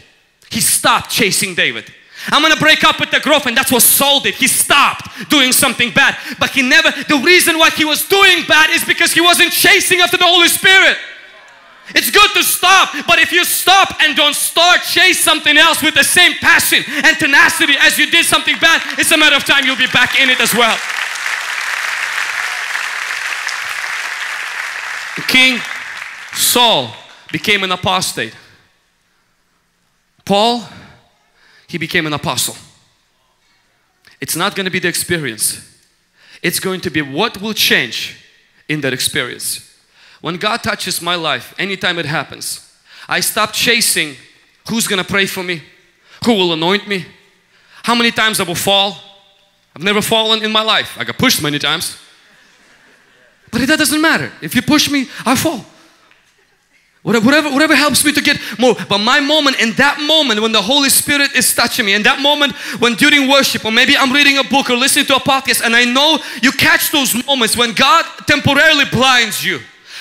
he 0.50 0.60
stopped 0.60 1.10
chasing 1.10 1.54
david 1.54 1.92
I'm 2.28 2.42
gonna 2.42 2.56
break 2.56 2.84
up 2.84 3.00
with 3.00 3.10
the 3.10 3.20
girlfriend. 3.20 3.56
That's 3.56 3.70
what 3.70 3.82
Saul 3.82 4.20
did. 4.20 4.34
He 4.34 4.48
stopped 4.48 5.28
doing 5.28 5.52
something 5.52 5.90
bad. 5.90 6.16
But 6.38 6.50
he 6.50 6.62
never, 6.62 6.90
the 6.90 7.20
reason 7.24 7.58
why 7.58 7.70
he 7.70 7.84
was 7.84 8.08
doing 8.08 8.44
bad 8.48 8.70
is 8.70 8.84
because 8.84 9.12
he 9.12 9.20
wasn't 9.20 9.52
chasing 9.52 10.00
after 10.00 10.16
the 10.16 10.24
Holy 10.24 10.48
Spirit. 10.48 10.96
It's 11.88 12.10
good 12.10 12.30
to 12.32 12.42
stop, 12.42 12.94
but 13.06 13.18
if 13.18 13.30
you 13.30 13.44
stop 13.44 14.00
and 14.00 14.16
don't 14.16 14.34
start, 14.34 14.82
chase 14.82 15.20
something 15.20 15.56
else 15.56 15.82
with 15.82 15.94
the 15.94 16.04
same 16.04 16.32
passion 16.34 16.82
and 16.88 17.16
tenacity 17.18 17.74
as 17.78 17.98
you 17.98 18.10
did 18.10 18.24
something 18.24 18.56
bad, 18.58 18.80
it's 18.98 19.10
a 19.10 19.16
matter 19.18 19.36
of 19.36 19.44
time 19.44 19.64
you'll 19.66 19.76
be 19.76 19.86
back 19.88 20.18
in 20.18 20.30
it 20.30 20.40
as 20.40 20.54
well. 20.54 20.78
King 25.28 25.60
Saul 26.32 26.94
became 27.32 27.64
an 27.64 27.72
apostate. 27.72 28.34
Paul, 30.24 30.66
he 31.66 31.76
became 31.76 32.06
an 32.06 32.12
apostle. 32.12 32.56
It's 34.20 34.36
not 34.36 34.54
going 34.56 34.64
to 34.64 34.70
be 34.70 34.78
the 34.78 34.88
experience, 34.88 35.60
it's 36.42 36.60
going 36.60 36.80
to 36.82 36.90
be 36.90 37.02
what 37.02 37.42
will 37.42 37.52
change 37.52 38.16
in 38.68 38.80
that 38.80 38.92
experience. 38.92 39.73
When 40.24 40.38
God 40.38 40.62
touches 40.62 41.02
my 41.02 41.16
life, 41.16 41.54
anytime 41.58 41.98
it 41.98 42.06
happens, 42.06 42.74
I 43.06 43.20
stop 43.20 43.52
chasing 43.52 44.16
who's 44.66 44.86
gonna 44.86 45.04
pray 45.04 45.26
for 45.26 45.42
me, 45.42 45.62
who 46.24 46.32
will 46.32 46.54
anoint 46.54 46.88
me, 46.88 47.04
how 47.82 47.94
many 47.94 48.10
times 48.10 48.40
I 48.40 48.44
will 48.44 48.54
fall. 48.54 48.96
I've 49.76 49.82
never 49.82 50.00
fallen 50.00 50.42
in 50.42 50.50
my 50.50 50.62
life. 50.62 50.96
I 50.98 51.04
got 51.04 51.18
pushed 51.18 51.42
many 51.42 51.58
times. 51.58 51.98
But 53.50 53.66
that 53.66 53.78
doesn't 53.78 54.00
matter. 54.00 54.32
If 54.40 54.54
you 54.54 54.62
push 54.62 54.90
me, 54.90 55.08
I 55.26 55.36
fall. 55.36 55.62
Whatever, 57.02 57.50
whatever 57.50 57.74
helps 57.74 58.02
me 58.02 58.12
to 58.12 58.22
get 58.22 58.40
more. 58.58 58.74
But 58.88 59.00
my 59.00 59.20
moment, 59.20 59.60
in 59.60 59.72
that 59.72 60.00
moment 60.00 60.40
when 60.40 60.52
the 60.52 60.62
Holy 60.62 60.88
Spirit 60.88 61.36
is 61.36 61.54
touching 61.54 61.84
me, 61.84 61.92
in 61.92 62.02
that 62.04 62.18
moment 62.18 62.54
when 62.80 62.94
during 62.94 63.28
worship, 63.28 63.66
or 63.66 63.72
maybe 63.72 63.94
I'm 63.94 64.10
reading 64.10 64.38
a 64.38 64.44
book 64.44 64.70
or 64.70 64.76
listening 64.78 65.04
to 65.04 65.16
a 65.16 65.20
podcast, 65.20 65.60
and 65.62 65.76
I 65.76 65.84
know 65.84 66.18
you 66.40 66.50
catch 66.50 66.92
those 66.92 67.12
moments 67.26 67.58
when 67.58 67.74
God 67.74 68.06
temporarily 68.26 68.86
blinds 68.90 69.44
you. 69.44 69.60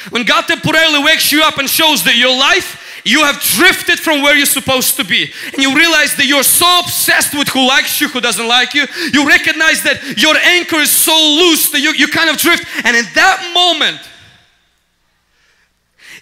When 0.10 0.24
God 0.24 0.48
temporarily 0.48 1.04
wakes 1.04 1.32
you 1.32 1.44
up 1.44 1.58
and 1.58 1.70
shows 1.70 2.04
that 2.04 2.16
your 2.16 2.36
life 2.38 2.80
you 3.06 3.24
have 3.24 3.40
drifted 3.42 4.00
from 4.00 4.22
where 4.22 4.36
you're 4.36 4.46
supposed 4.46 4.96
to 4.96 5.04
be 5.04 5.30
and 5.52 5.62
you 5.62 5.76
realize 5.76 6.16
that 6.16 6.26
you're 6.26 6.42
so 6.42 6.80
obsessed 6.80 7.34
with 7.34 7.50
who 7.50 7.68
likes 7.68 8.00
you 8.00 8.08
who 8.08 8.22
doesn't 8.22 8.48
like 8.48 8.74
you 8.74 8.86
you 9.12 9.28
recognize 9.28 9.84
that 9.84 10.00
your 10.18 10.34
anchor 10.38 10.78
is 10.78 10.90
so 10.90 11.12
loose 11.12 11.70
that 11.72 11.82
you, 11.82 11.92
you 11.94 12.08
kind 12.08 12.30
of 12.30 12.38
drift 12.38 12.66
and 12.86 12.96
in 12.96 13.04
that 13.14 13.52
moment 13.54 14.00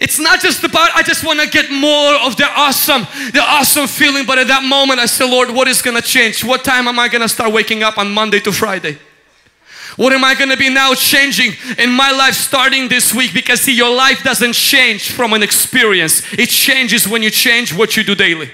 it's 0.02 0.20
not 0.20 0.39
just 0.39 0.63
about 0.63 0.89
I 0.96 1.04
just 1.04 1.24
want 1.24 1.39
to 1.41 1.48
get 1.48 1.70
more 1.70 2.15
of 2.26 2.36
the 2.36 2.50
awesome, 2.56 3.04
the 3.34 3.39
awesome 3.39 3.86
feeling, 3.86 4.26
but 4.26 4.39
at 4.39 4.48
that 4.48 4.63
moment 4.63 5.00
I 5.00 5.06
say, 5.06 5.30
Lord, 5.30 5.52
what 5.52 5.67
is 5.67 5.84
gonna 5.84 6.02
change? 6.02 6.44
What 6.44 6.63
time 6.63 6.88
am 6.88 6.98
I 6.98 7.08
gonna 7.08 7.30
start 7.30 7.54
waking 7.54 7.84
up 7.84 8.00
on 8.00 8.12
Monday 8.12 8.39
to 8.39 8.52
Friday? 8.52 8.98
What 9.97 10.13
am 10.13 10.23
I 10.23 10.36
going 10.36 10.49
to 10.49 10.58
be 10.58 10.69
now 10.69 10.93
changing 10.93 11.54
in 11.77 11.91
my 11.91 12.12
life 12.12 12.36
starting 12.36 12.88
this 12.88 13.13
week? 13.13 13.34
Because 13.34 13.62
see, 13.62 13.75
your 13.75 13.93
life 13.93 14.23
doesn't 14.23 14.54
change 14.54 15.12
from 15.12 15.34
an 15.34 15.43
experience. 15.43 16.21
It 16.34 16.49
changes 16.49 17.08
when 17.08 17.23
you 17.23 17.30
change 17.30 17.73
what 17.73 17.97
you 17.97 18.04
do 18.04 18.15
daily. 18.15 18.51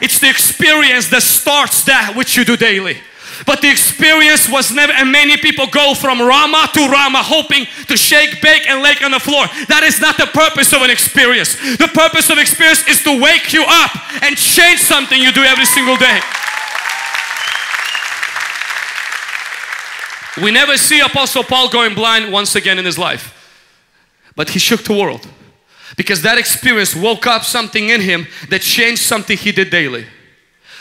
It's 0.00 0.18
the 0.18 0.28
experience 0.28 1.08
that 1.08 1.22
starts 1.22 1.84
that 1.84 2.14
which 2.14 2.36
you 2.36 2.44
do 2.44 2.56
daily. 2.56 2.98
But 3.44 3.60
the 3.60 3.68
experience 3.68 4.48
was 4.48 4.72
never, 4.72 4.92
and 4.92 5.12
many 5.12 5.36
people 5.36 5.66
go 5.66 5.94
from 5.94 6.20
Rama 6.20 6.70
to 6.72 6.88
Rama 6.88 7.22
hoping 7.22 7.66
to 7.88 7.96
shake, 7.96 8.40
bake, 8.40 8.68
and 8.68 8.82
lay 8.82 8.94
on 9.02 9.10
the 9.10 9.20
floor. 9.20 9.44
That 9.68 9.82
is 9.84 10.00
not 10.00 10.16
the 10.16 10.26
purpose 10.26 10.72
of 10.72 10.80
an 10.80 10.88
experience. 10.88 11.56
The 11.76 11.90
purpose 11.92 12.30
of 12.30 12.38
experience 12.38 12.88
is 12.88 13.02
to 13.02 13.20
wake 13.20 13.52
you 13.52 13.64
up 13.66 13.92
and 14.22 14.36
change 14.36 14.80
something 14.80 15.20
you 15.20 15.32
do 15.32 15.44
every 15.44 15.66
single 15.66 15.96
day. 15.96 16.20
We 20.42 20.50
never 20.50 20.76
see 20.76 21.00
Apostle 21.00 21.44
Paul 21.44 21.68
going 21.70 21.94
blind 21.94 22.32
once 22.32 22.54
again 22.54 22.78
in 22.78 22.84
his 22.84 22.98
life. 22.98 23.32
But 24.34 24.50
he 24.50 24.58
shook 24.58 24.84
the 24.84 24.92
world 24.92 25.26
because 25.96 26.22
that 26.22 26.36
experience 26.36 26.94
woke 26.94 27.26
up 27.26 27.42
something 27.42 27.88
in 27.88 28.00
him 28.00 28.26
that 28.50 28.60
changed 28.60 29.02
something 29.02 29.36
he 29.36 29.50
did 29.50 29.70
daily. 29.70 30.06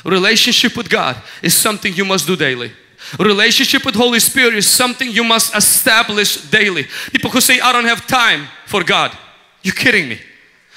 Relationship 0.04 0.76
with 0.76 0.90
God 0.90 1.16
is 1.42 1.54
something 1.54 1.94
you 1.94 2.06
must 2.06 2.28
do 2.28 2.36
daily. 2.36 2.72
Relationship 3.20 3.86
with 3.86 3.96
Holy 3.96 4.20
Spirit 4.20 4.56
is 4.56 4.68
something 4.68 5.10
you 5.10 5.24
must 5.24 5.56
establish 5.56 6.38
daily. 6.50 6.86
People 7.12 7.30
who 7.30 7.40
say, 7.40 7.60
I 7.60 7.72
don't 7.72 7.86
have 7.86 8.06
time 8.08 8.48
for 8.66 8.84
God. 8.84 9.18
You're 9.64 9.76
kidding 9.76 10.10
me. 10.10 10.20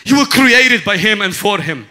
You 0.05 0.19
were 0.19 0.27
created 0.27 0.85
by 0.85 0.97
Him 0.97 1.21
and 1.21 1.35
for 1.35 1.59
Him. 1.59 1.87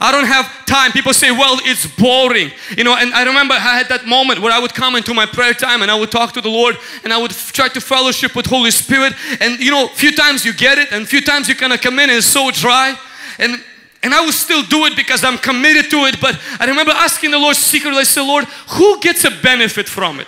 I 0.00 0.10
don't 0.10 0.26
have 0.26 0.66
time. 0.66 0.92
People 0.92 1.14
say, 1.14 1.30
well, 1.30 1.58
it's 1.62 1.86
boring. 1.86 2.50
You 2.76 2.84
know, 2.84 2.96
and 2.96 3.14
I 3.14 3.22
remember 3.24 3.54
I 3.54 3.58
had 3.58 3.88
that 3.88 4.06
moment 4.06 4.40
where 4.40 4.52
I 4.52 4.58
would 4.58 4.74
come 4.74 4.96
into 4.96 5.14
my 5.14 5.26
prayer 5.26 5.54
time 5.54 5.82
and 5.82 5.90
I 5.90 5.94
would 5.94 6.10
talk 6.10 6.32
to 6.32 6.40
the 6.40 6.48
Lord 6.48 6.76
and 7.04 7.12
I 7.12 7.18
would 7.18 7.30
try 7.30 7.68
to 7.68 7.80
fellowship 7.80 8.34
with 8.34 8.46
Holy 8.46 8.70
Spirit. 8.70 9.14
And 9.40 9.60
you 9.60 9.70
know, 9.70 9.86
a 9.86 9.88
few 9.88 10.12
times 10.12 10.44
you 10.44 10.52
get 10.52 10.78
it 10.78 10.90
and 10.92 11.04
a 11.04 11.06
few 11.06 11.20
times 11.20 11.48
you 11.48 11.54
kind 11.54 11.72
of 11.72 11.80
come 11.80 11.94
in 11.98 12.10
and 12.10 12.18
it's 12.18 12.26
so 12.26 12.50
dry. 12.50 12.98
And 13.38 13.62
and 14.02 14.12
I 14.12 14.20
would 14.20 14.34
still 14.34 14.62
do 14.62 14.84
it 14.84 14.96
because 14.96 15.24
I'm 15.24 15.38
committed 15.38 15.90
to 15.90 16.04
it. 16.04 16.20
But 16.20 16.38
I 16.60 16.66
remember 16.66 16.92
asking 16.92 17.30
the 17.30 17.38
Lord 17.38 17.56
secretly, 17.56 18.00
I 18.00 18.04
said, 18.04 18.20
Lord, 18.20 18.44
who 18.44 19.00
gets 19.00 19.24
a 19.24 19.30
benefit 19.30 19.88
from 19.88 20.20
it? 20.20 20.26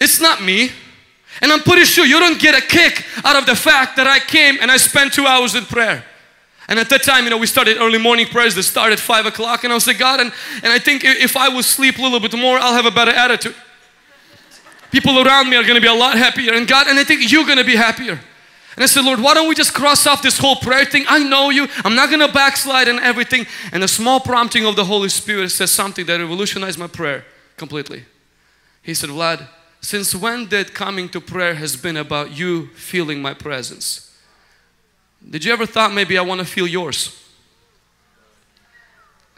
It's 0.00 0.20
not 0.20 0.40
me. 0.40 0.70
And 1.40 1.50
I'm 1.50 1.60
pretty 1.60 1.84
sure 1.84 2.06
you 2.06 2.20
don't 2.20 2.40
get 2.40 2.56
a 2.56 2.64
kick 2.64 3.04
out 3.24 3.34
of 3.34 3.46
the 3.46 3.56
fact 3.56 3.96
that 3.96 4.06
I 4.06 4.20
came 4.20 4.58
and 4.60 4.70
I 4.70 4.76
spent 4.76 5.12
two 5.12 5.26
hours 5.26 5.56
in 5.56 5.64
prayer. 5.64 6.04
And 6.68 6.78
at 6.78 6.88
that 6.90 7.02
time, 7.02 7.24
you 7.24 7.30
know, 7.30 7.36
we 7.36 7.46
started 7.46 7.76
early 7.78 7.98
morning 7.98 8.26
prayers 8.26 8.54
that 8.54 8.62
started 8.62 8.94
at 8.94 9.00
5 9.00 9.26
o'clock. 9.26 9.64
And 9.64 9.72
I 9.72 9.76
was 9.76 9.86
like, 9.86 9.98
God, 9.98 10.20
and, 10.20 10.32
and 10.62 10.72
I 10.72 10.78
think 10.78 11.04
if 11.04 11.36
I 11.36 11.48
would 11.48 11.64
sleep 11.64 11.98
a 11.98 12.02
little 12.02 12.20
bit 12.20 12.32
more, 12.34 12.58
I'll 12.58 12.72
have 12.72 12.86
a 12.86 12.90
better 12.90 13.10
attitude. 13.10 13.54
People 14.90 15.26
around 15.26 15.50
me 15.50 15.56
are 15.56 15.62
going 15.62 15.74
to 15.74 15.80
be 15.80 15.88
a 15.88 15.92
lot 15.92 16.16
happier. 16.16 16.54
And 16.54 16.66
God, 16.66 16.86
and 16.86 16.98
I 16.98 17.04
think 17.04 17.30
you're 17.30 17.44
going 17.44 17.58
to 17.58 17.64
be 17.64 17.76
happier. 17.76 18.20
And 18.76 18.82
I 18.82 18.86
said, 18.86 19.04
Lord, 19.04 19.20
why 19.20 19.34
don't 19.34 19.48
we 19.48 19.54
just 19.54 19.74
cross 19.74 20.06
off 20.06 20.22
this 20.22 20.38
whole 20.38 20.56
prayer 20.56 20.84
thing? 20.84 21.04
I 21.08 21.18
know 21.18 21.50
you. 21.50 21.68
I'm 21.84 21.94
not 21.94 22.08
going 22.08 22.26
to 22.26 22.32
backslide 22.32 22.88
and 22.88 22.98
everything. 23.00 23.46
And 23.72 23.84
a 23.84 23.88
small 23.88 24.20
prompting 24.20 24.66
of 24.66 24.74
the 24.74 24.84
Holy 24.84 25.08
Spirit 25.08 25.50
says 25.50 25.70
something 25.70 26.06
that 26.06 26.18
revolutionized 26.18 26.78
my 26.78 26.86
prayer 26.86 27.24
completely. 27.56 28.04
He 28.82 28.94
said, 28.94 29.10
Vlad, 29.10 29.48
since 29.80 30.14
when 30.14 30.46
did 30.46 30.74
coming 30.74 31.08
to 31.10 31.20
prayer 31.20 31.54
has 31.54 31.76
been 31.76 31.96
about 31.96 32.32
you 32.32 32.68
feeling 32.68 33.22
my 33.22 33.34
presence? 33.34 34.13
Did 35.28 35.44
you 35.44 35.52
ever 35.52 35.66
thought 35.66 35.92
maybe 35.92 36.18
I 36.18 36.22
want 36.22 36.40
to 36.40 36.46
feel 36.46 36.66
yours? 36.66 37.20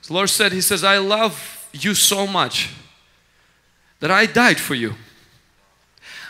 The 0.07 0.13
Lord 0.13 0.31
said, 0.31 0.53
He 0.53 0.61
says, 0.61 0.85
I 0.85 0.99
love 0.99 1.69
you 1.73 1.95
so 1.95 2.27
much 2.27 2.71
that 4.01 4.11
I 4.11 4.27
died 4.27 4.61
for 4.61 4.75
you. 4.75 4.95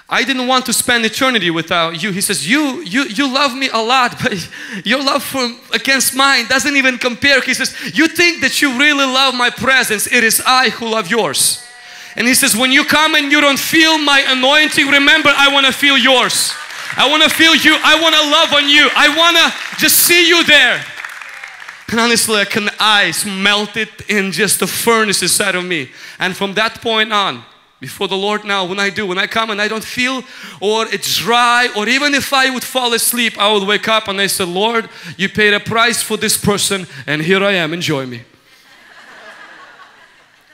I 0.08 0.22
didn't 0.22 0.46
want 0.46 0.66
to 0.66 0.72
spend 0.72 1.04
eternity 1.04 1.50
without 1.50 2.00
you. 2.00 2.12
He 2.12 2.20
says, 2.20 2.48
you, 2.48 2.80
you, 2.82 3.06
you 3.06 3.32
love 3.32 3.56
me 3.56 3.68
a 3.72 3.78
lot, 3.78 4.16
but 4.22 4.48
your 4.84 5.02
love 5.02 5.24
for, 5.24 5.50
against 5.72 6.14
mine 6.14 6.46
doesn't 6.46 6.76
even 6.76 6.96
compare. 6.96 7.40
He 7.40 7.54
says, 7.54 7.74
you 7.92 8.06
think 8.06 8.40
that 8.40 8.62
you 8.62 8.78
really 8.78 9.04
love 9.04 9.34
my 9.34 9.50
presence. 9.50 10.06
It 10.06 10.22
is 10.22 10.40
I 10.46 10.68
who 10.70 10.88
love 10.88 11.10
yours. 11.10 11.64
And 12.14 12.26
he 12.26 12.34
says, 12.34 12.56
when 12.56 12.70
you 12.70 12.84
come 12.84 13.16
and 13.16 13.32
you 13.32 13.40
don't 13.40 13.58
feel 13.58 13.98
my 13.98 14.24
anointing, 14.28 14.86
remember 14.86 15.30
I 15.34 15.52
want 15.52 15.66
to 15.66 15.72
feel 15.72 15.98
yours. 15.98 16.52
I 16.96 17.08
want 17.08 17.22
to 17.22 17.28
feel 17.28 17.54
you. 17.54 17.76
I 17.82 18.00
want 18.00 18.14
to 18.14 18.22
love 18.22 18.52
on 18.52 18.68
you. 18.68 18.88
I 18.94 19.16
want 19.16 19.36
to 19.36 19.80
just 19.80 19.98
see 19.98 20.28
you 20.28 20.44
there. 20.44 20.84
And 21.88 22.00
honestly, 22.00 22.34
like 22.34 22.56
an 22.56 22.68
ice 22.80 23.24
melted 23.24 23.88
in 24.08 24.32
just 24.32 24.60
the 24.60 24.66
furnace 24.66 25.22
inside 25.22 25.54
of 25.54 25.64
me. 25.64 25.90
And 26.18 26.36
from 26.36 26.54
that 26.54 26.80
point 26.80 27.12
on, 27.12 27.44
before 27.78 28.08
the 28.08 28.16
Lord 28.16 28.44
now, 28.44 28.64
when 28.64 28.80
I 28.80 28.90
do, 28.90 29.06
when 29.06 29.18
I 29.18 29.26
come 29.26 29.50
and 29.50 29.60
I 29.60 29.68
don't 29.68 29.84
feel 29.84 30.22
or 30.60 30.86
it's 30.86 31.18
dry, 31.18 31.68
or 31.76 31.86
even 31.88 32.14
if 32.14 32.32
I 32.32 32.50
would 32.50 32.64
fall 32.64 32.94
asleep, 32.94 33.38
I 33.38 33.52
would 33.52 33.66
wake 33.66 33.86
up 33.86 34.08
and 34.08 34.20
I 34.20 34.26
say, 34.28 34.44
Lord, 34.44 34.88
you 35.16 35.28
paid 35.28 35.52
a 35.52 35.60
price 35.60 36.02
for 36.02 36.16
this 36.16 36.36
person, 36.36 36.86
and 37.06 37.20
here 37.20 37.44
I 37.44 37.52
am, 37.52 37.74
enjoy 37.74 38.06
me. 38.06 38.22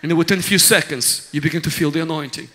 and 0.02 0.18
within 0.18 0.40
a 0.40 0.42
few 0.42 0.58
seconds, 0.58 1.28
you 1.32 1.40
begin 1.40 1.62
to 1.62 1.70
feel 1.70 1.92
the 1.92 2.00
anointing 2.00 2.48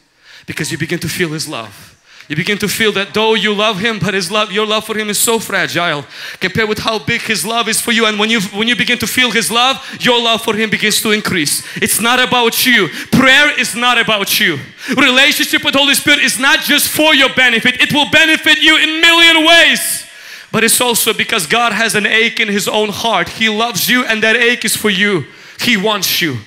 because 0.45 0.71
you 0.71 0.77
begin 0.77 0.99
to 0.99 1.09
feel 1.09 1.29
His 1.29 1.47
love. 1.47 1.96
You 2.27 2.35
begin 2.35 2.57
to 2.57 2.67
feel 2.67 2.91
that 2.91 3.13
though 3.13 3.35
you 3.35 3.53
love 3.53 3.79
him, 3.79 3.99
but 3.99 4.13
his 4.13 4.29
love, 4.29 4.51
your 4.51 4.65
love 4.65 4.85
for 4.85 4.97
him 4.97 5.09
is 5.09 5.17
so 5.17 5.39
fragile 5.39 6.03
compared 6.41 6.67
with 6.67 6.79
how 6.79 6.99
big 6.99 7.21
his 7.21 7.45
love 7.45 7.69
is 7.69 7.79
for 7.79 7.93
you. 7.93 8.05
And 8.05 8.19
when 8.19 8.29
you 8.29 8.41
when 8.51 8.67
you 8.67 8.75
begin 8.75 8.97
to 8.99 9.07
feel 9.07 9.31
his 9.31 9.49
love, 9.49 9.81
your 10.01 10.21
love 10.21 10.41
for 10.41 10.53
him 10.53 10.69
begins 10.69 11.01
to 11.03 11.11
increase. 11.11 11.63
It's 11.77 12.01
not 12.01 12.19
about 12.19 12.65
you. 12.65 12.89
Prayer 13.13 13.57
is 13.57 13.75
not 13.75 13.97
about 13.97 14.41
you. 14.41 14.59
Relationship 14.97 15.63
with 15.63 15.75
Holy 15.75 15.93
Spirit 15.93 16.19
is 16.19 16.37
not 16.37 16.59
just 16.59 16.89
for 16.89 17.15
your 17.15 17.33
benefit. 17.33 17.79
It 17.79 17.93
will 17.93 18.11
benefit 18.11 18.61
you 18.61 18.77
in 18.77 18.99
million 18.99 19.45
ways. 19.45 20.05
But 20.51 20.65
it's 20.65 20.81
also 20.81 21.13
because 21.13 21.47
God 21.47 21.71
has 21.71 21.95
an 21.95 22.05
ache 22.05 22.41
in 22.41 22.49
his 22.49 22.67
own 22.67 22.89
heart. 22.89 23.29
He 23.29 23.47
loves 23.47 23.87
you 23.87 24.03
and 24.03 24.21
that 24.23 24.35
ache 24.35 24.65
is 24.65 24.75
for 24.75 24.89
you. 24.89 25.25
He 25.61 25.77
wants 25.77 26.21
you. 26.21 26.37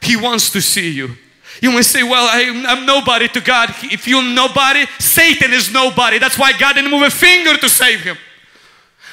He 0.00 0.16
wants 0.16 0.50
to 0.50 0.62
see 0.62 0.90
you. 0.90 1.16
You 1.60 1.72
may 1.72 1.82
say, 1.82 2.02
Well, 2.02 2.28
I, 2.30 2.42
am 2.42 2.86
nobody 2.86 3.28
to 3.28 3.40
God. 3.40 3.70
If 3.82 4.06
you're 4.06 4.22
nobody, 4.22 4.86
Satan 4.98 5.52
is 5.52 5.72
nobody. 5.72 6.18
That's 6.18 6.38
why 6.38 6.52
God 6.52 6.74
didn't 6.74 6.90
move 6.90 7.02
a 7.02 7.10
finger 7.10 7.56
to 7.56 7.68
save 7.68 8.00
him. 8.00 8.16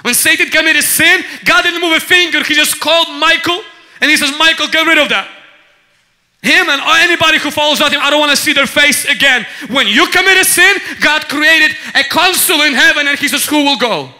When 0.01 0.13
Satan 0.13 0.49
committed 0.49 0.83
sin, 0.83 1.23
God 1.45 1.63
didn't 1.63 1.81
move 1.81 1.97
a 1.97 1.99
finger. 1.99 2.43
He 2.43 2.53
just 2.53 2.79
called 2.79 3.07
Michael 3.19 3.61
and 4.01 4.11
he 4.11 4.17
says, 4.17 4.31
Michael, 4.37 4.67
get 4.67 4.85
rid 4.85 4.97
of 4.97 5.09
that. 5.09 5.29
Him 6.41 6.69
and 6.69 6.79
anybody 7.01 7.39
who 7.39 7.49
follows 7.49 7.79
not 7.79 7.91
him, 7.91 7.99
I 8.01 8.11
don't 8.11 8.19
want 8.19 8.29
to 8.29 8.37
see 8.37 8.53
their 8.53 8.67
face 8.67 9.05
again. 9.05 9.47
When 9.67 9.87
you 9.87 10.05
commit 10.09 10.37
a 10.37 10.45
sin, 10.45 10.77
God 11.01 11.27
created 11.27 11.75
a 11.95 12.03
consul 12.03 12.61
in 12.61 12.73
heaven 12.73 13.07
and 13.07 13.17
he 13.17 13.27
says, 13.27 13.47
Who 13.47 13.63
will 13.63 13.77
go? 13.77 14.11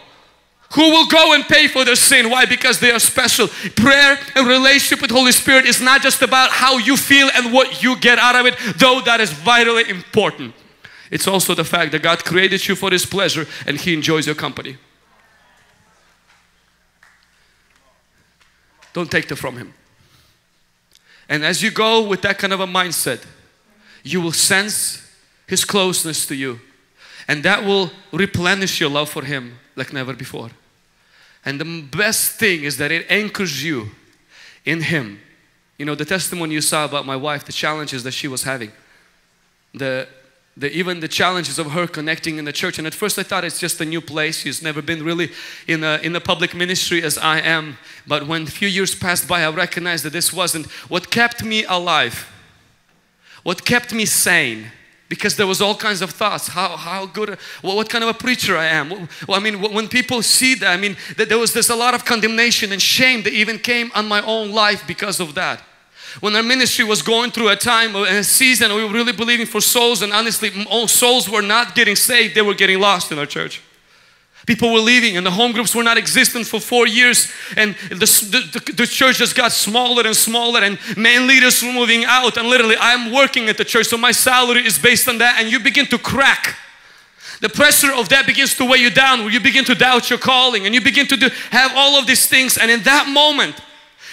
Who 0.74 0.90
will 0.90 1.06
go 1.06 1.34
and 1.34 1.44
pay 1.44 1.68
for 1.68 1.84
their 1.84 1.96
sin? 1.96 2.28
Why? 2.28 2.44
Because 2.44 2.80
they 2.80 2.90
are 2.90 2.98
special. 2.98 3.48
Prayer 3.48 4.18
and 4.34 4.46
relationship 4.46 5.00
with 5.00 5.10
Holy 5.10 5.32
Spirit 5.32 5.64
is 5.64 5.80
not 5.80 6.02
just 6.02 6.22
about 6.22 6.50
how 6.50 6.78
you 6.78 6.96
feel 6.96 7.30
and 7.34 7.52
what 7.52 7.82
you 7.82 7.96
get 7.98 8.18
out 8.18 8.34
of 8.34 8.46
it, 8.46 8.56
though 8.76 9.00
that 9.04 9.20
is 9.20 9.32
vitally 9.32 9.88
important. 9.88 10.54
It's 11.10 11.28
also 11.28 11.54
the 11.54 11.64
fact 11.64 11.92
that 11.92 12.02
God 12.02 12.24
created 12.24 12.66
you 12.66 12.74
for 12.74 12.90
His 12.90 13.06
pleasure 13.06 13.46
and 13.64 13.80
He 13.80 13.94
enjoys 13.94 14.26
your 14.26 14.34
company. 14.34 14.76
Don't 18.92 19.10
take 19.10 19.28
that 19.28 19.36
from 19.36 19.56
Him. 19.56 19.72
And 21.28 21.44
as 21.44 21.62
you 21.62 21.70
go 21.70 22.06
with 22.06 22.22
that 22.22 22.38
kind 22.38 22.52
of 22.52 22.60
a 22.60 22.66
mindset, 22.66 23.24
you 24.02 24.20
will 24.20 24.32
sense 24.32 25.08
His 25.46 25.64
closeness 25.64 26.26
to 26.26 26.34
you. 26.34 26.60
And 27.28 27.44
that 27.44 27.64
will 27.64 27.92
replenish 28.12 28.80
your 28.80 28.90
love 28.90 29.10
for 29.10 29.22
Him 29.22 29.58
like 29.76 29.92
never 29.92 30.14
before. 30.14 30.50
And 31.44 31.60
the 31.60 31.82
best 31.82 32.32
thing 32.32 32.64
is 32.64 32.76
that 32.78 32.90
it 32.90 33.06
anchors 33.08 33.62
you 33.62 33.90
in 34.64 34.82
Him. 34.82 35.20
You 35.78 35.84
know, 35.84 35.94
the 35.94 36.04
testimony 36.04 36.54
you 36.54 36.60
saw 36.60 36.84
about 36.84 37.06
my 37.06 37.16
wife, 37.16 37.44
the 37.44 37.52
challenges 37.52 38.02
that 38.02 38.12
she 38.12 38.26
was 38.26 38.42
having, 38.42 38.72
the, 39.74 40.08
the, 40.56 40.72
even 40.72 41.00
the 41.00 41.08
challenges 41.08 41.58
of 41.58 41.72
her 41.72 41.86
connecting 41.86 42.38
in 42.38 42.46
the 42.46 42.52
church. 42.52 42.78
And 42.78 42.86
at 42.86 42.94
first 42.94 43.18
I 43.18 43.22
thought 43.22 43.44
it's 43.44 43.60
just 43.60 43.80
a 43.80 43.84
new 43.84 44.00
place. 44.00 44.40
She's 44.40 44.62
never 44.62 44.80
been 44.80 45.04
really 45.04 45.30
in 45.68 45.84
a, 45.84 45.98
in 46.02 46.16
a 46.16 46.20
public 46.20 46.54
ministry 46.54 47.02
as 47.02 47.18
I 47.18 47.40
am. 47.40 47.76
But 48.06 48.26
when 48.26 48.42
a 48.42 48.46
few 48.46 48.68
years 48.68 48.94
passed 48.94 49.28
by, 49.28 49.44
I 49.44 49.50
recognized 49.50 50.04
that 50.04 50.14
this 50.14 50.32
wasn't 50.32 50.66
what 50.88 51.10
kept 51.10 51.44
me 51.44 51.64
alive, 51.64 52.26
what 53.42 53.64
kept 53.64 53.92
me 53.92 54.06
sane 54.06 54.72
because 55.08 55.36
there 55.36 55.46
was 55.46 55.60
all 55.60 55.74
kinds 55.74 56.02
of 56.02 56.10
thoughts. 56.10 56.48
How, 56.48 56.76
how 56.76 57.06
good 57.06 57.38
well, 57.62 57.76
what 57.76 57.88
kind 57.88 58.02
of 58.02 58.10
a 58.10 58.14
preacher 58.14 58.56
i 58.56 58.66
am? 58.66 58.90
Well, 59.26 59.38
i 59.38 59.40
mean 59.40 59.60
when 59.60 59.88
people 59.88 60.22
see 60.22 60.54
that 60.56 60.70
i 60.70 60.76
mean 60.76 60.96
that 61.16 61.28
there 61.28 61.38
was 61.38 61.52
there's 61.52 61.70
a 61.70 61.76
lot 61.76 61.94
of 61.94 62.04
condemnation 62.04 62.72
and 62.72 62.80
shame 62.80 63.22
that 63.22 63.32
even 63.32 63.58
came 63.58 63.90
on 63.94 64.06
my 64.06 64.22
own 64.22 64.52
life 64.52 64.86
because 64.86 65.20
of 65.20 65.34
that. 65.34 65.62
When 66.20 66.34
our 66.34 66.42
ministry 66.42 66.84
was 66.84 67.02
going 67.02 67.30
through 67.30 67.48
a 67.48 67.56
time 67.56 67.94
and 67.94 68.06
a 68.06 68.24
season 68.24 68.74
we 68.74 68.82
were 68.84 68.92
really 68.92 69.12
believing 69.12 69.46
for 69.46 69.60
souls 69.60 70.02
and 70.02 70.12
honestly 70.12 70.50
all 70.70 70.88
souls 70.88 71.28
were 71.28 71.42
not 71.42 71.74
getting 71.74 71.96
saved 71.96 72.34
they 72.34 72.42
were 72.42 72.54
getting 72.54 72.80
lost 72.80 73.12
in 73.12 73.18
our 73.18 73.26
church 73.26 73.62
People 74.46 74.72
were 74.72 74.78
leaving 74.78 75.16
and 75.16 75.26
the 75.26 75.30
home 75.30 75.50
groups 75.50 75.74
were 75.74 75.82
not 75.82 75.98
existent 75.98 76.46
for 76.46 76.60
four 76.60 76.86
years. 76.86 77.32
And 77.56 77.74
the, 77.90 77.96
the, 77.96 78.72
the, 78.72 78.86
church 78.86 79.18
just 79.18 79.34
got 79.34 79.50
smaller 79.50 80.06
and 80.06 80.14
smaller 80.14 80.60
and 80.60 80.78
main 80.96 81.26
leaders 81.26 81.60
were 81.64 81.72
moving 81.72 82.04
out. 82.04 82.36
And 82.36 82.48
literally 82.48 82.76
I'm 82.78 83.12
working 83.12 83.48
at 83.48 83.58
the 83.58 83.64
church 83.64 83.88
so 83.88 83.98
my 83.98 84.12
salary 84.12 84.64
is 84.64 84.78
based 84.78 85.08
on 85.08 85.18
that. 85.18 85.40
And 85.40 85.50
you 85.50 85.58
begin 85.58 85.86
to 85.86 85.98
crack. 85.98 86.56
The 87.40 87.48
pressure 87.48 87.92
of 87.92 88.08
that 88.10 88.24
begins 88.24 88.54
to 88.54 88.64
weigh 88.64 88.78
you 88.78 88.90
down. 88.90 89.20
Where 89.20 89.30
you 89.30 89.40
begin 89.40 89.64
to 89.64 89.74
doubt 89.74 90.10
your 90.10 90.18
calling 90.20 90.64
and 90.64 90.72
you 90.72 90.80
begin 90.80 91.08
to 91.08 91.16
do, 91.16 91.28
have 91.50 91.72
all 91.74 91.98
of 91.98 92.06
these 92.06 92.26
things. 92.26 92.56
And 92.56 92.70
in 92.70 92.84
that 92.84 93.08
moment 93.08 93.60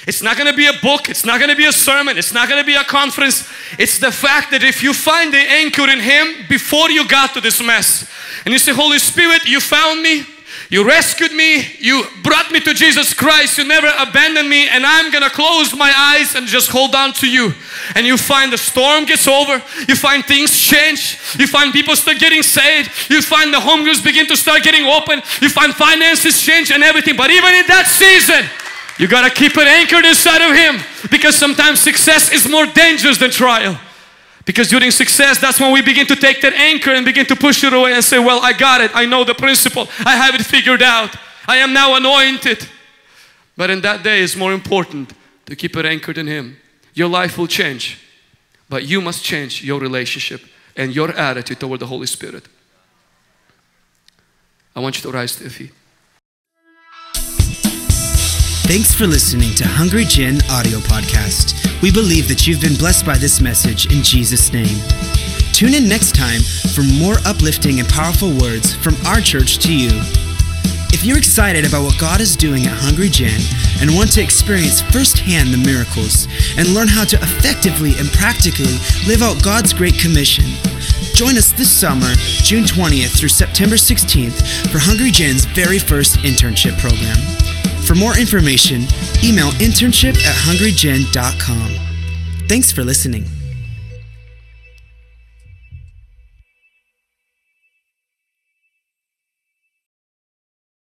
it's 0.06 0.22
not 0.22 0.38
going 0.38 0.52
to 0.52 0.56
be 0.56 0.68
a 0.68 0.74
book, 0.82 1.10
it's 1.10 1.26
not 1.26 1.40
going 1.40 1.50
to 1.50 1.56
be 1.56 1.66
a 1.66 1.72
sermon, 1.72 2.18
it's 2.18 2.34
not 2.34 2.50
going 2.50 2.62
to 2.62 2.66
be 2.66 2.76
a 2.76 2.84
conference. 2.84 3.48
It's 3.80 4.00
the 4.00 4.12
fact 4.12 4.52
that 4.52 4.64
if 4.64 4.84
you 4.84 4.94
find 4.94 5.34
the 5.34 5.38
anchor 5.38 5.90
in 5.90 6.00
Him 6.00 6.46
before 6.50 6.92
you 6.92 7.08
got 7.08 7.34
to 7.34 7.42
this 7.42 7.62
mess, 7.62 8.10
and 8.46 8.52
you 8.52 8.60
say, 8.60 8.74
Holy 8.74 9.00
Spirit, 9.00 9.46
you 9.46 9.62
found 9.62 10.02
me, 10.02 10.26
you 10.70 10.86
rescued 10.86 11.32
me, 11.32 11.66
you 11.80 12.04
brought 12.24 12.52
me 12.52 12.60
to 12.62 12.74
Jesus 12.74 13.14
Christ, 13.14 13.58
you 13.58 13.64
never 13.64 13.88
abandoned 14.00 14.50
me, 14.50 14.68
and 14.68 14.86
I'm 14.86 15.12
gonna 15.12 15.30
close 15.30 15.76
my 15.76 15.94
eyes 15.96 16.36
and 16.36 16.48
just 16.48 16.70
hold 16.70 16.96
on 16.96 17.14
to 17.14 17.30
you. 17.30 17.54
And 17.96 18.06
you 18.06 18.18
find 18.18 18.52
the 18.52 18.58
storm 18.58 19.06
gets 19.06 19.28
over, 19.28 19.62
you 19.88 19.96
find 19.96 20.26
things 20.26 20.58
change, 20.58 21.20
you 21.38 21.48
find 21.48 21.72
people 21.72 21.96
start 21.96 22.20
getting 22.20 22.44
saved, 22.44 22.90
you 23.10 23.22
find 23.22 23.54
the 23.54 23.60
home 23.60 23.84
groups 23.84 24.02
begin 24.02 24.28
to 24.28 24.36
start 24.36 24.64
getting 24.64 24.86
open, 24.86 25.22
you 25.42 25.50
find 25.50 25.74
finances 25.74 26.42
change 26.42 26.72
and 26.72 26.84
everything. 26.84 27.16
But 27.16 27.30
even 27.32 27.54
in 27.54 27.68
that 27.68 27.88
season, 27.88 28.50
you 28.98 29.08
gotta 29.08 29.30
keep 29.34 29.58
it 29.58 29.68
anchored 29.68 30.06
inside 30.06 30.42
of 30.42 30.56
Him 30.56 30.82
because 31.10 31.36
sometimes 31.36 31.80
success 31.80 32.32
is 32.32 32.48
more 32.50 32.66
dangerous 32.66 33.18
than 33.18 33.32
trial. 33.32 33.80
Because 34.46 34.70
during 34.70 34.92
success, 34.92 35.40
that's 35.40 35.60
when 35.60 35.72
we 35.72 35.82
begin 35.82 36.06
to 36.08 36.16
take 36.16 36.42
that 36.42 36.54
anchor 36.54 36.92
and 36.92 37.06
begin 37.06 37.26
to 37.28 37.36
push 37.36 37.64
it 37.64 37.74
away 37.74 37.94
and 37.94 38.04
say, 38.04 38.20
Well, 38.20 38.42
I 38.44 38.54
got 38.54 38.82
it. 38.82 38.92
I 38.94 39.06
know 39.06 39.24
the 39.24 39.34
principle. 39.34 39.88
I 40.00 40.16
have 40.18 40.36
it 40.36 40.44
figured 40.44 40.82
out. 40.82 41.16
I 41.48 41.58
am 41.58 41.74
now 41.74 41.96
anointed. 41.96 42.68
But 43.56 43.70
in 43.70 43.82
that 43.82 44.04
day, 44.04 44.22
it's 44.22 44.36
more 44.36 44.52
important 44.52 45.14
to 45.46 45.56
keep 45.56 45.78
it 45.78 45.86
anchored 45.86 46.18
in 46.18 46.28
Him. 46.28 46.58
Your 46.94 47.08
life 47.08 47.38
will 47.38 47.48
change, 47.48 48.00
but 48.70 48.86
you 48.86 49.02
must 49.02 49.24
change 49.24 49.64
your 49.64 49.80
relationship 49.80 50.42
and 50.76 50.94
your 50.94 51.12
attitude 51.12 51.60
toward 51.60 51.80
the 51.80 51.88
Holy 51.88 52.08
Spirit. 52.08 52.48
I 54.76 54.80
want 54.80 54.98
you 54.98 55.04
to 55.04 55.18
rise 55.18 55.36
to 55.38 55.44
your 55.44 55.52
feet. 55.52 55.72
Thanks 58.66 58.96
for 58.96 59.06
listening 59.06 59.54
to 59.56 59.68
Hungry 59.68 60.06
Gen 60.06 60.40
audio 60.50 60.80
podcast. 60.80 61.52
We 61.82 61.92
believe 61.92 62.30
that 62.30 62.48
you've 62.48 62.62
been 62.62 62.78
blessed 62.78 63.06
by 63.06 63.18
this 63.18 63.42
message 63.42 63.92
in 63.94 64.02
Jesus' 64.02 64.54
name. 64.54 64.80
Tune 65.52 65.74
in 65.74 65.88
next 65.88 66.16
time 66.16 66.40
for 66.74 66.82
more 66.82 67.16
uplifting 67.28 67.82
and 67.82 67.90
powerful 67.90 68.32
words 68.40 68.74
from 68.74 68.96
our 69.06 69.20
church 69.20 69.60
to 69.68 69.76
you. 69.76 69.92
If 70.96 71.04
you're 71.04 71.18
excited 71.18 71.68
about 71.68 71.84
what 71.84 72.00
God 72.00 72.22
is 72.22 72.38
doing 72.38 72.64
at 72.66 72.72
Hungry 72.72 73.10
Gen 73.10 73.38
and 73.82 73.94
want 73.94 74.14
to 74.14 74.24
experience 74.24 74.82
firsthand 74.82 75.52
the 75.52 75.60
miracles 75.60 76.32
and 76.58 76.74
learn 76.74 76.88
how 76.88 77.04
to 77.04 77.18
effectively 77.18 78.00
and 78.00 78.08
practically 78.16 78.80
live 79.06 79.22
out 79.22 79.44
God's 79.44 79.74
Great 79.74 80.00
Commission, 80.00 80.48
join 81.14 81.38
us 81.38 81.52
this 81.52 81.70
summer, 81.70 82.16
June 82.42 82.64
20th 82.64 83.20
through 83.20 83.30
September 83.30 83.76
16th, 83.76 84.72
for 84.72 84.80
Hungry 84.80 85.12
Gen's 85.12 85.44
very 85.44 85.80
first 85.80 86.24
internship 86.24 86.80
program. 86.80 87.20
For 87.86 87.96
more 87.96 88.18
information, 88.18 88.84
email 89.24 89.52
internship 89.60 90.16
at 90.26 90.36
hungrygen.com. 90.36 92.48
Thanks 92.48 92.72
for 92.72 92.84
listening. 92.84 93.26